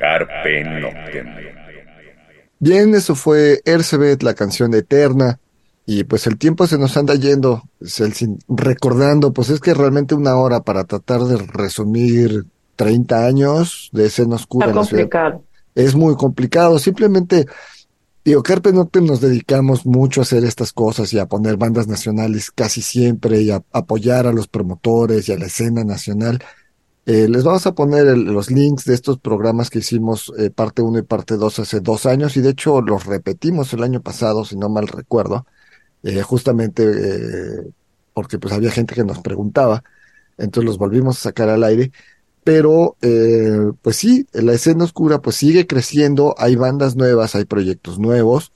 Carpe 0.00 0.64
Noctem. 0.64 1.28
Bien, 2.58 2.94
eso 2.94 3.14
fue 3.14 3.60
Ercebet, 3.64 4.22
la 4.22 4.34
canción 4.34 4.74
eterna. 4.74 5.38
Y 5.86 6.04
pues 6.04 6.26
el 6.26 6.38
tiempo 6.38 6.66
se 6.66 6.78
nos 6.78 6.96
anda 6.96 7.14
yendo, 7.14 7.62
Celsin, 7.84 8.38
recordando, 8.48 9.32
pues 9.32 9.50
es 9.50 9.60
que 9.60 9.74
realmente 9.74 10.14
una 10.14 10.36
hora 10.36 10.60
para 10.60 10.84
tratar 10.84 11.22
de 11.22 11.36
resumir 11.38 12.44
30 12.76 13.26
años 13.26 13.90
de 13.92 14.06
escena 14.06 14.36
oscura. 14.36 14.68
Está 14.68 14.70
en 14.72 14.76
la 14.76 14.84
ciudad 14.84 15.02
complicado. 15.02 15.44
es 15.74 15.94
muy 15.94 16.14
complicado. 16.16 16.78
Simplemente, 16.78 17.46
digo, 18.24 18.42
Carpe 18.42 18.72
Noctem 18.72 19.04
nos 19.04 19.20
dedicamos 19.20 19.84
mucho 19.84 20.20
a 20.20 20.22
hacer 20.22 20.44
estas 20.44 20.72
cosas 20.72 21.12
y 21.12 21.18
a 21.18 21.26
poner 21.26 21.56
bandas 21.56 21.88
nacionales 21.88 22.50
casi 22.50 22.82
siempre 22.82 23.40
y 23.40 23.50
a 23.50 23.62
apoyar 23.72 24.26
a 24.26 24.32
los 24.32 24.48
promotores 24.48 25.28
y 25.28 25.32
a 25.32 25.38
la 25.38 25.46
escena 25.46 25.82
nacional. 25.82 26.38
Eh, 27.12 27.26
les 27.28 27.42
vamos 27.42 27.66
a 27.66 27.74
poner 27.74 28.16
los 28.16 28.52
links 28.52 28.84
de 28.84 28.94
estos 28.94 29.18
programas 29.18 29.68
que 29.68 29.80
hicimos, 29.80 30.32
eh, 30.38 30.48
parte 30.50 30.80
1 30.80 31.00
y 31.00 31.02
parte 31.02 31.36
2 31.36 31.58
hace 31.58 31.80
dos 31.80 32.06
años 32.06 32.36
y 32.36 32.40
de 32.40 32.50
hecho 32.50 32.80
los 32.82 33.04
repetimos 33.04 33.72
el 33.72 33.82
año 33.82 34.00
pasado, 34.00 34.44
si 34.44 34.56
no 34.56 34.68
mal 34.68 34.86
recuerdo, 34.86 35.44
eh, 36.04 36.22
justamente 36.22 36.84
porque 38.14 38.38
pues 38.38 38.54
había 38.54 38.70
gente 38.70 38.94
que 38.94 39.02
nos 39.02 39.18
preguntaba, 39.22 39.82
entonces 40.38 40.66
los 40.66 40.78
volvimos 40.78 41.18
a 41.18 41.22
sacar 41.22 41.48
al 41.48 41.64
aire. 41.64 41.90
Pero, 42.44 42.96
pues 43.82 43.96
sí, 43.96 44.26
la 44.32 44.52
escena 44.52 44.84
oscura 44.84 45.20
pues 45.20 45.34
sigue 45.36 45.66
creciendo, 45.66 46.36
hay 46.38 46.54
bandas 46.54 46.94
nuevas, 46.94 47.34
hay 47.34 47.44
proyectos 47.44 47.98
nuevos. 47.98 48.52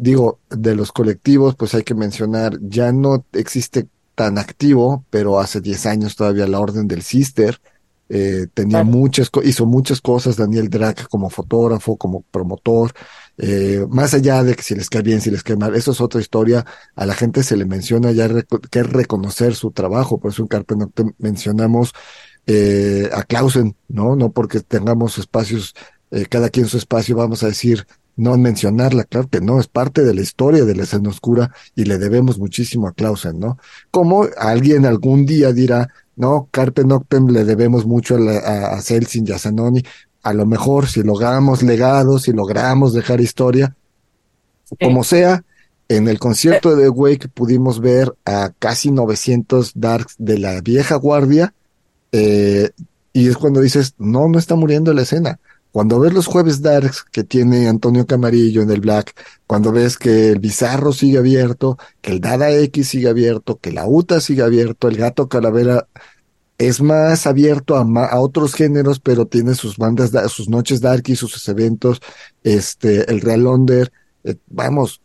Digo, 0.00 0.40
de 0.50 0.74
los 0.74 0.90
colectivos, 0.92 1.54
pues 1.54 1.74
hay 1.74 1.84
que 1.84 1.94
mencionar, 1.94 2.58
ya 2.60 2.92
no 2.92 3.24
existe 3.32 3.88
tan 4.16 4.38
activo, 4.38 5.04
pero 5.10 5.38
hace 5.38 5.60
10 5.60 5.86
años 5.86 6.16
todavía 6.16 6.48
la 6.48 6.58
Orden 6.58 6.88
del 6.88 7.02
Cister, 7.02 7.60
eh, 8.08 8.46
tenía 8.54 8.82
Claro. 8.82 8.86
muchas, 8.98 9.30
hizo 9.44 9.66
muchas 9.66 10.00
cosas, 10.00 10.36
Daniel 10.36 10.68
Drac 10.70 11.08
como 11.08 11.28
fotógrafo, 11.30 11.96
como 11.96 12.22
promotor, 12.30 12.92
eh, 13.38 13.84
más 13.90 14.14
allá 14.14 14.42
de 14.44 14.54
que 14.54 14.62
si 14.62 14.74
les 14.74 14.88
cae 14.88 15.02
bien, 15.02 15.20
si 15.20 15.30
les 15.30 15.42
cae 15.42 15.56
mal, 15.56 15.74
eso 15.74 15.92
es 15.92 16.00
otra 16.00 16.20
historia, 16.20 16.64
a 16.94 17.04
la 17.06 17.14
gente 17.14 17.42
se 17.42 17.56
le 17.56 17.64
menciona 17.66 18.12
ya 18.12 18.28
que 18.70 18.78
es 18.80 18.86
reconocer 18.90 19.54
su 19.54 19.70
trabajo, 19.72 20.18
por 20.18 20.30
eso 20.32 20.42
en 20.42 20.48
Carpe 20.48 20.76
Noctem 20.76 21.12
mencionamos 21.18 21.92
eh, 22.46 23.10
a 23.12 23.24
Clausen, 23.24 23.74
¿no? 23.88 24.14
No 24.16 24.30
porque 24.30 24.60
tengamos 24.60 25.18
espacios, 25.18 25.74
eh, 26.12 26.26
cada 26.30 26.48
quien 26.48 26.66
su 26.66 26.76
espacio, 26.78 27.16
vamos 27.16 27.42
a 27.42 27.48
decir, 27.48 27.86
no 28.14 28.38
mencionarla, 28.38 29.04
claro 29.04 29.28
que 29.28 29.40
no, 29.40 29.60
es 29.60 29.66
parte 29.66 30.02
de 30.02 30.14
la 30.14 30.22
historia 30.22 30.64
de 30.64 30.74
la 30.74 30.84
escena 30.84 31.10
oscura 31.10 31.52
y 31.74 31.84
le 31.84 31.98
debemos 31.98 32.38
muchísimo 32.38 32.88
a 32.88 32.92
Clausen, 32.92 33.38
¿no? 33.38 33.58
Como 33.90 34.26
alguien 34.38 34.86
algún 34.86 35.26
día 35.26 35.52
dirá, 35.52 35.90
no, 36.16 36.48
Carpe 36.50 36.84
Noctem 36.84 37.28
le 37.28 37.44
debemos 37.44 37.86
mucho 37.86 38.16
a, 38.16 38.20
la- 38.20 38.38
a, 38.38 38.74
a 38.76 38.82
Celsin 38.82 39.26
y 39.28 39.32
a 39.32 39.38
Zanoni, 39.38 39.82
a 40.22 40.32
lo 40.32 40.46
mejor 40.46 40.88
si 40.88 41.02
logramos 41.02 41.62
legados, 41.62 42.22
si 42.22 42.32
logramos 42.32 42.92
dejar 42.94 43.20
historia, 43.20 43.76
como 44.80 45.04
sea, 45.04 45.44
en 45.88 46.08
el 46.08 46.18
concierto 46.18 46.74
de 46.74 46.84
The 46.84 46.88
Wake 46.88 47.28
pudimos 47.28 47.80
ver 47.80 48.14
a 48.24 48.50
casi 48.58 48.90
900 48.90 49.72
Darks 49.74 50.16
de 50.18 50.38
la 50.38 50.60
vieja 50.60 50.96
guardia, 50.96 51.54
eh, 52.12 52.70
y 53.12 53.28
es 53.28 53.36
cuando 53.36 53.60
dices, 53.60 53.94
no, 53.98 54.28
no 54.28 54.38
está 54.38 54.56
muriendo 54.56 54.92
la 54.92 55.02
escena. 55.02 55.40
Cuando 55.72 56.00
ves 56.00 56.12
los 56.14 56.26
jueves 56.26 56.62
Darks 56.62 57.04
que 57.12 57.22
tiene 57.24 57.68
Antonio 57.68 58.06
Camarillo 58.06 58.62
en 58.62 58.70
el 58.70 58.80
Black, 58.80 59.14
cuando 59.46 59.72
ves 59.72 59.98
que 59.98 60.30
el 60.30 60.38
Bizarro 60.40 60.92
sigue 60.92 61.18
abierto, 61.18 61.76
que 62.00 62.12
el 62.12 62.20
Dada 62.20 62.50
X 62.50 62.88
sigue 62.88 63.08
abierto, 63.08 63.58
que 63.60 63.72
la 63.72 63.86
UTA 63.86 64.20
sigue 64.20 64.42
abierto, 64.42 64.88
el 64.88 64.96
Gato 64.96 65.28
Calavera 65.28 65.86
es 66.58 66.80
más 66.80 67.26
abierto 67.26 67.76
a, 67.76 67.84
ma- 67.84 68.06
a 68.06 68.20
otros 68.20 68.54
géneros, 68.54 69.00
pero 69.00 69.26
tiene 69.26 69.54
sus 69.54 69.76
bandas, 69.76 70.12
da- 70.12 70.28
sus 70.28 70.48
noches 70.48 70.80
darky, 70.80 71.16
sus 71.16 71.46
eventos, 71.48 72.00
este, 72.42 73.10
el 73.10 73.20
Real 73.20 73.46
Under, 73.46 73.92
eh, 74.24 74.36
vamos, 74.48 75.02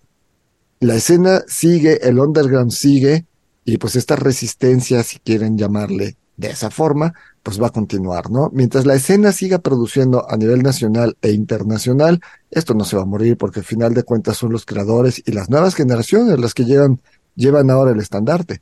la 0.80 0.96
escena 0.96 1.44
sigue, 1.48 2.08
el 2.08 2.20
underground 2.20 2.72
sigue, 2.72 3.26
y 3.66 3.78
pues 3.78 3.96
esta 3.96 4.16
resistencia, 4.16 5.04
si 5.04 5.20
quieren 5.20 5.58
llamarle 5.58 6.18
de 6.38 6.50
esa 6.50 6.72
forma, 6.72 7.14
pues 7.44 7.62
va 7.62 7.68
a 7.68 7.72
continuar, 7.72 8.30
¿no? 8.30 8.50
Mientras 8.54 8.86
la 8.86 8.94
escena 8.94 9.32
siga 9.32 9.60
produciendo 9.60 10.30
a 10.30 10.38
nivel 10.38 10.62
nacional 10.62 11.18
e 11.22 11.32
internacional, 11.32 12.20
esto 12.52 12.74
no 12.74 12.84
se 12.84 12.96
va 12.96 13.04
a 13.04 13.06
morir 13.06 13.38
porque 13.38 13.62
al 13.62 13.66
final 13.66 13.94
de 13.94 14.04
cuentas 14.04 14.38
son 14.38 14.52
los 14.52 14.66
creadores 14.66 15.24
y 15.26 15.32
las 15.32 15.50
nuevas 15.50 15.76
generaciones 15.76 16.40
las 16.40 16.54
que 16.54 16.66
llevan, 16.66 17.00
llevan 17.36 17.70
ahora 17.70 17.92
el 17.92 18.00
estandarte. 18.00 18.62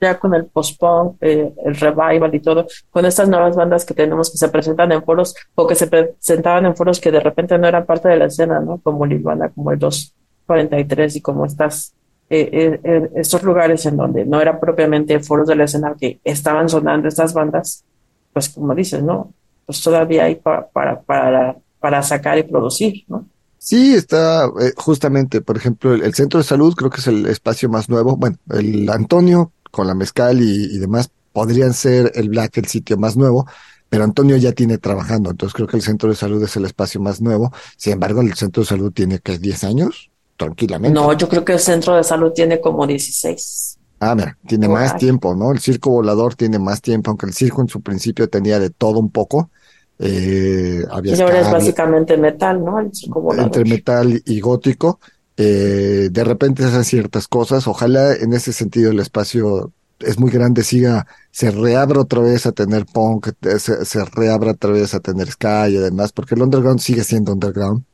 ya 0.00 0.18
con 0.18 0.34
el 0.34 0.46
post-punk, 0.46 1.18
eh, 1.20 1.52
el 1.64 1.76
revival 1.76 2.34
y 2.34 2.40
todo, 2.40 2.66
con 2.90 3.06
estas 3.06 3.28
nuevas 3.28 3.54
bandas 3.54 3.84
que 3.84 3.94
tenemos 3.94 4.32
que 4.32 4.36
se 4.36 4.48
presentan 4.48 4.90
en 4.90 5.04
foros 5.04 5.32
o 5.54 5.64
que 5.64 5.76
se 5.76 5.86
presentaban 5.86 6.66
en 6.66 6.74
foros 6.74 6.98
que 7.00 7.12
de 7.12 7.20
repente 7.20 7.56
no 7.56 7.68
eran 7.68 7.86
parte 7.86 8.08
de 8.08 8.16
la 8.16 8.24
escena, 8.24 8.58
¿no? 8.58 8.78
Como 8.78 9.06
Nirvana, 9.06 9.50
como 9.50 9.70
el 9.70 9.78
243 9.78 11.16
y 11.16 11.20
como 11.20 11.46
estas, 11.46 11.94
eh, 12.28 12.48
eh, 12.50 12.80
eh, 12.82 13.10
estos 13.14 13.42
lugares 13.44 13.86
en 13.86 13.96
donde 13.96 14.24
no 14.24 14.40
eran 14.40 14.58
propiamente 14.58 15.20
foros 15.20 15.46
de 15.46 15.54
la 15.54 15.64
escena 15.64 15.94
que 16.00 16.18
estaban 16.24 16.68
sonando 16.68 17.06
estas 17.06 17.32
bandas, 17.34 17.84
pues 18.32 18.48
como 18.50 18.74
dices, 18.74 19.02
¿no? 19.02 19.34
Pues 19.66 19.82
todavía 19.82 20.24
hay 20.24 20.36
pa- 20.36 20.68
para, 20.70 21.00
para, 21.02 21.56
para 21.80 22.02
sacar 22.02 22.38
y 22.38 22.42
producir, 22.44 23.04
¿no? 23.08 23.28
Sí, 23.58 23.94
está 23.94 24.46
eh, 24.60 24.72
justamente, 24.76 25.40
por 25.40 25.56
ejemplo, 25.56 25.94
el, 25.94 26.02
el 26.02 26.14
centro 26.14 26.38
de 26.38 26.44
salud 26.44 26.74
creo 26.74 26.90
que 26.90 27.00
es 27.00 27.06
el 27.06 27.26
espacio 27.26 27.68
más 27.68 27.88
nuevo. 27.88 28.16
Bueno, 28.16 28.36
el 28.50 28.88
Antonio 28.90 29.52
con 29.70 29.86
la 29.86 29.94
mezcal 29.94 30.40
y, 30.42 30.64
y 30.74 30.78
demás 30.78 31.10
podrían 31.32 31.72
ser 31.72 32.10
el 32.16 32.28
Black 32.28 32.58
el 32.58 32.66
sitio 32.66 32.98
más 32.98 33.16
nuevo, 33.16 33.46
pero 33.88 34.02
Antonio 34.04 34.36
ya 34.36 34.52
tiene 34.52 34.78
trabajando, 34.78 35.30
entonces 35.30 35.54
creo 35.54 35.68
que 35.68 35.76
el 35.76 35.82
centro 35.82 36.08
de 36.10 36.16
salud 36.16 36.42
es 36.42 36.56
el 36.56 36.64
espacio 36.64 37.00
más 37.00 37.20
nuevo. 37.20 37.52
Sin 37.76 37.92
embargo, 37.94 38.20
el 38.20 38.34
centro 38.34 38.62
de 38.62 38.68
salud 38.68 38.92
tiene 38.92 39.20
que 39.20 39.38
10 39.38 39.62
años, 39.64 40.10
tranquilamente. 40.36 40.96
No, 40.96 41.12
yo 41.16 41.28
creo 41.28 41.44
que 41.44 41.52
el 41.52 41.58
centro 41.60 41.96
de 41.96 42.04
salud 42.04 42.32
tiene 42.32 42.60
como 42.60 42.86
16. 42.86 43.78
Ah, 44.04 44.14
mira, 44.16 44.36
tiene 44.46 44.68
más 44.68 44.96
tiempo, 44.96 45.36
¿no? 45.36 45.52
El 45.52 45.60
circo 45.60 45.90
volador 45.90 46.34
tiene 46.34 46.58
más 46.58 46.80
tiempo, 46.82 47.10
aunque 47.10 47.26
el 47.26 47.32
circo 47.34 47.62
en 47.62 47.68
su 47.68 47.82
principio 47.82 48.28
tenía 48.28 48.58
de 48.58 48.70
todo 48.70 48.98
un 48.98 49.10
poco. 49.12 49.50
Eh, 49.98 50.82
había 50.90 51.14
Y 51.14 51.20
ahora 51.20 51.40
es 51.40 51.48
básicamente 51.50 52.16
metal, 52.16 52.64
¿no? 52.64 52.80
El 52.80 52.92
circo 52.92 53.20
volador. 53.20 53.44
entre 53.44 53.64
metal 53.64 54.22
y 54.26 54.40
gótico. 54.40 55.00
eh, 55.36 56.08
de 56.10 56.24
repente 56.24 56.64
hacen 56.64 56.84
ciertas 56.84 57.28
cosas. 57.28 57.66
Ojalá 57.68 58.14
en 58.14 58.32
ese 58.34 58.52
sentido 58.52 58.90
el 58.90 59.00
espacio 59.00 59.72
es 60.00 60.18
muy 60.18 60.30
grande, 60.30 60.64
siga, 60.64 61.06
se 61.30 61.50
reabra 61.52 62.00
otra 62.00 62.20
vez 62.20 62.44
a 62.46 62.52
tener 62.52 62.86
punk, 62.86 63.28
se, 63.58 63.84
se 63.84 64.04
reabra 64.06 64.52
otra 64.52 64.70
vez 64.72 64.94
a 64.94 65.00
tener 65.00 65.30
ska 65.30 65.68
y 65.68 65.76
además, 65.76 66.12
porque 66.12 66.34
el 66.34 66.42
underground 66.42 66.80
sigue 66.80 67.04
siendo 67.04 67.32
underground, 67.32 67.84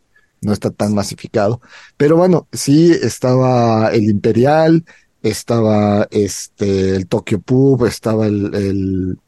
no 0.40 0.52
está 0.52 0.70
tan 0.70 0.94
masificado. 0.94 1.60
Pero 1.96 2.16
bueno, 2.16 2.48
sí 2.52 2.92
estaba 2.92 3.88
el 3.92 4.04
Imperial, 4.04 4.84
estaba 5.22 6.06
este 6.10 6.96
el 6.96 7.06
Tokyo 7.08 7.40
Pub, 7.40 7.84
estaba 7.86 8.26
el, 8.26 8.54
el 8.54 9.18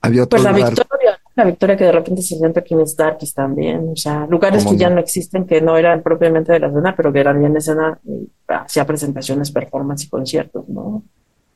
había 0.00 0.24
otro 0.24 0.36
Pues 0.38 0.44
la 0.44 0.52
lugar. 0.52 0.74
Victoria, 0.74 1.20
la 1.36 1.44
Victoria 1.44 1.76
que 1.76 1.84
de 1.84 1.92
repente 1.92 2.22
se 2.22 2.36
siente 2.36 2.60
aquí 2.60 2.74
en 2.74 2.86
Starkis 2.86 3.32
también, 3.34 3.88
o 3.92 3.96
sea, 3.96 4.26
lugares 4.26 4.64
¿Cómo 4.64 4.76
que 4.76 4.80
ya 4.82 4.90
no? 4.90 4.98
existen, 5.00 5.46
que 5.46 5.60
no 5.60 5.76
eran 5.76 6.02
propiamente 6.02 6.52
de 6.52 6.60
la 6.60 6.66
escena, 6.68 6.94
pero 6.96 7.12
que 7.12 7.20
eran 7.20 7.38
bien 7.38 7.56
escena, 7.56 7.98
y 8.04 8.28
hacía 8.48 8.84
presentaciones, 8.86 9.50
performance 9.50 10.04
y 10.04 10.08
conciertos, 10.08 10.68
¿no? 10.68 11.02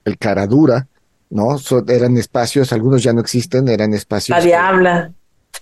el 0.04 0.16
Caradura, 0.18 0.86
¿no? 1.30 1.58
So- 1.58 1.84
eran 1.88 2.16
espacios, 2.16 2.72
algunos 2.72 3.02
ya 3.02 3.12
no 3.12 3.20
existen, 3.20 3.66
eran 3.68 3.92
espacios. 3.92 4.36
La 4.38 4.42
que- 4.42 4.48
Diabla, 4.48 5.12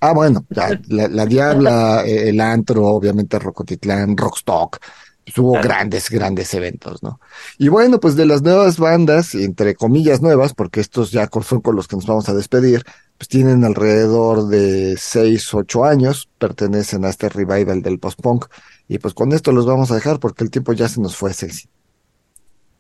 Ah, 0.01 0.13
bueno, 0.13 0.45
ya, 0.51 0.79
la, 0.89 1.09
la 1.09 1.25
Diabla, 1.25 2.03
eh, 2.07 2.29
el 2.29 2.41
Antro, 2.41 2.87
obviamente 2.89 3.39
Rocotitlán, 3.39 4.17
Rockstock, 4.17 4.79
pues 5.25 5.39
hubo 5.39 5.53
Claro. 5.53 5.69
grandes, 5.69 6.11
grandes 6.11 6.53
eventos, 6.55 7.03
¿no? 7.03 7.19
Y 7.59 7.69
bueno, 7.69 7.99
pues 8.01 8.15
de 8.17 8.27
las 8.27 8.43
nuevas 8.43 8.79
bandas, 8.79 9.35
entre 9.35 9.75
comillas 9.75 10.21
nuevas, 10.23 10.53
porque 10.55 10.81
estos 10.81 11.11
ya 11.13 11.29
son 11.43 11.61
con 11.61 11.77
los 11.77 11.89
que 11.89 11.97
nos 11.97 12.07
vamos 12.07 12.29
a 12.29 12.35
despedir, 12.35 12.83
pues 13.17 13.29
tienen 13.29 13.65
alrededor 13.65 14.49
de 14.49 14.97
seis, 14.99 15.53
ocho 15.55 15.85
años, 15.85 16.29
pertenecen 16.39 17.05
a 17.05 17.11
este 17.11 17.29
revival 17.29 17.81
del 17.81 17.99
post-punk, 17.99 18.47
y 18.89 18.99
pues 18.99 19.15
con 19.15 19.33
esto 19.33 19.53
los 19.53 19.67
vamos 19.67 19.91
a 19.91 19.95
dejar 19.95 20.19
porque 20.21 20.45
el 20.45 20.51
tiempo 20.51 20.73
ya 20.73 20.89
se 20.89 21.01
nos 21.01 21.17
fue, 21.17 21.33
Celsi. 21.33 21.69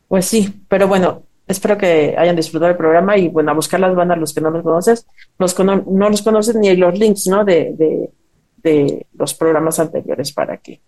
pues 0.08 0.26
sí, 0.26 0.64
pero 0.68 0.86
bueno, 0.86 1.22
espero 1.46 1.76
que 1.78 2.14
hayan 2.16 2.36
disfrutado 2.36 2.70
el 2.70 2.76
programa 2.76 3.16
y 3.16 3.28
bueno, 3.28 3.50
a 3.50 3.54
buscar 3.54 3.80
las 3.80 3.94
bandas 3.94 4.18
los 4.18 4.32
que 4.34 4.40
no 4.40 4.50
los 4.50 4.62
conoces, 4.62 5.06
los 5.38 5.54
cono- 5.54 5.84
no 5.90 6.10
los 6.10 6.22
conocen 6.22 6.60
ni 6.60 6.76
los 6.76 6.98
links, 6.98 7.26
¿no? 7.26 7.44
De, 7.44 7.74
de, 7.76 8.10
de 8.62 9.06
los 9.14 9.34
programas 9.34 9.78
anteriores 9.78 10.32
para 10.32 10.58
que 10.58 10.80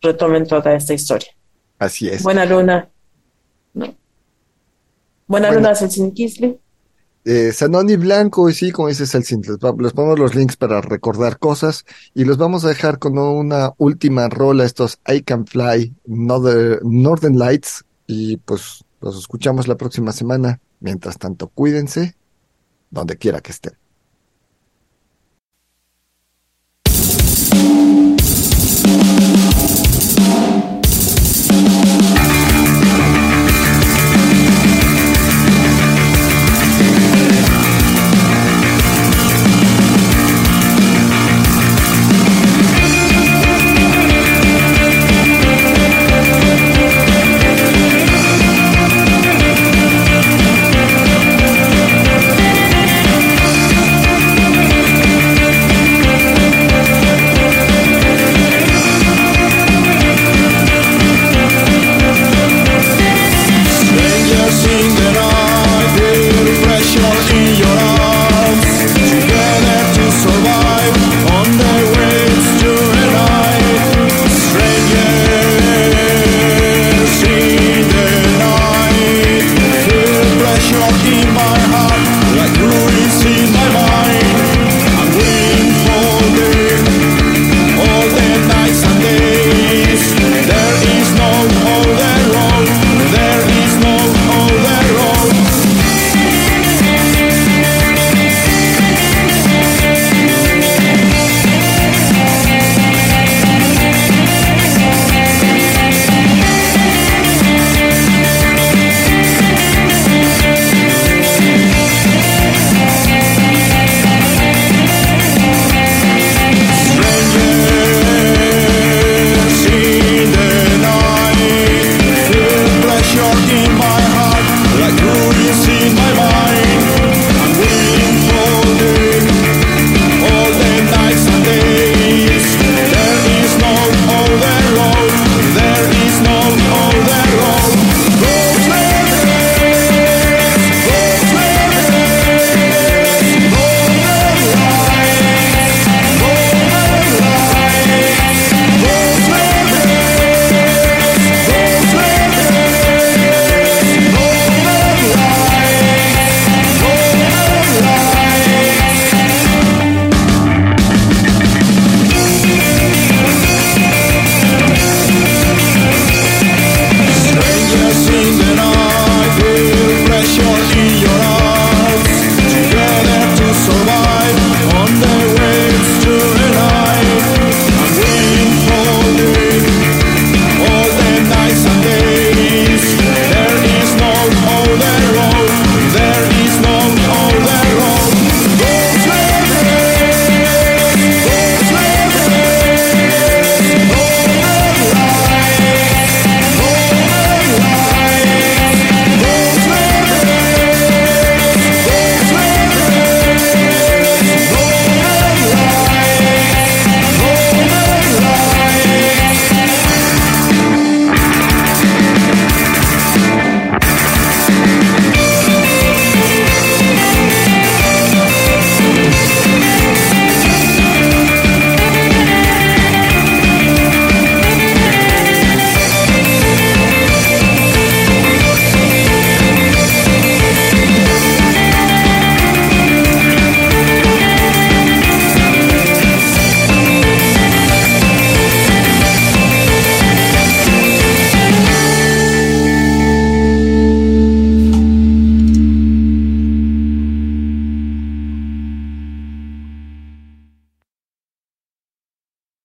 retomen 0.00 0.46
toda 0.46 0.74
esta 0.74 0.94
historia. 0.94 1.28
Así 1.78 2.08
es. 2.08 2.22
Buena 2.22 2.44
luna, 2.44 2.88
¿no? 3.74 3.94
Buena 5.26 5.48
Bueno. 5.48 5.60
luna, 5.60 5.74
Celsin 5.74 6.12
Kisley. 6.12 6.58
Eh, 7.24 7.52
Sanoni 7.52 7.96
Blanco, 7.96 8.48
y 8.48 8.54
sí, 8.54 8.70
como 8.70 8.88
dices, 8.88 9.14
el 9.14 9.22
les, 9.22 9.92
ponemos 9.92 10.18
los 10.18 10.34
links 10.34 10.56
para 10.56 10.80
recordar 10.80 11.38
cosas 11.38 11.84
y 12.14 12.24
los 12.24 12.38
vamos 12.38 12.64
a 12.64 12.68
dejar 12.68 12.98
con 12.98 13.18
una 13.18 13.74
última 13.76 14.28
rola, 14.28 14.64
estos 14.64 14.98
I 15.06 15.22
Can 15.22 15.46
Fly, 15.46 15.94
Northern, 16.06 16.80
Northern 16.84 17.38
Lights, 17.38 17.84
y 18.06 18.38
pues 18.38 18.82
los 19.02 19.18
escuchamos 19.18 19.68
la 19.68 19.76
próxima 19.76 20.12
semana. 20.12 20.60
Mientras 20.80 21.18
tanto, 21.18 21.48
cuídense 21.48 22.16
donde 22.90 23.18
quiera 23.18 23.40
que 23.40 23.50
estén. 23.52 23.74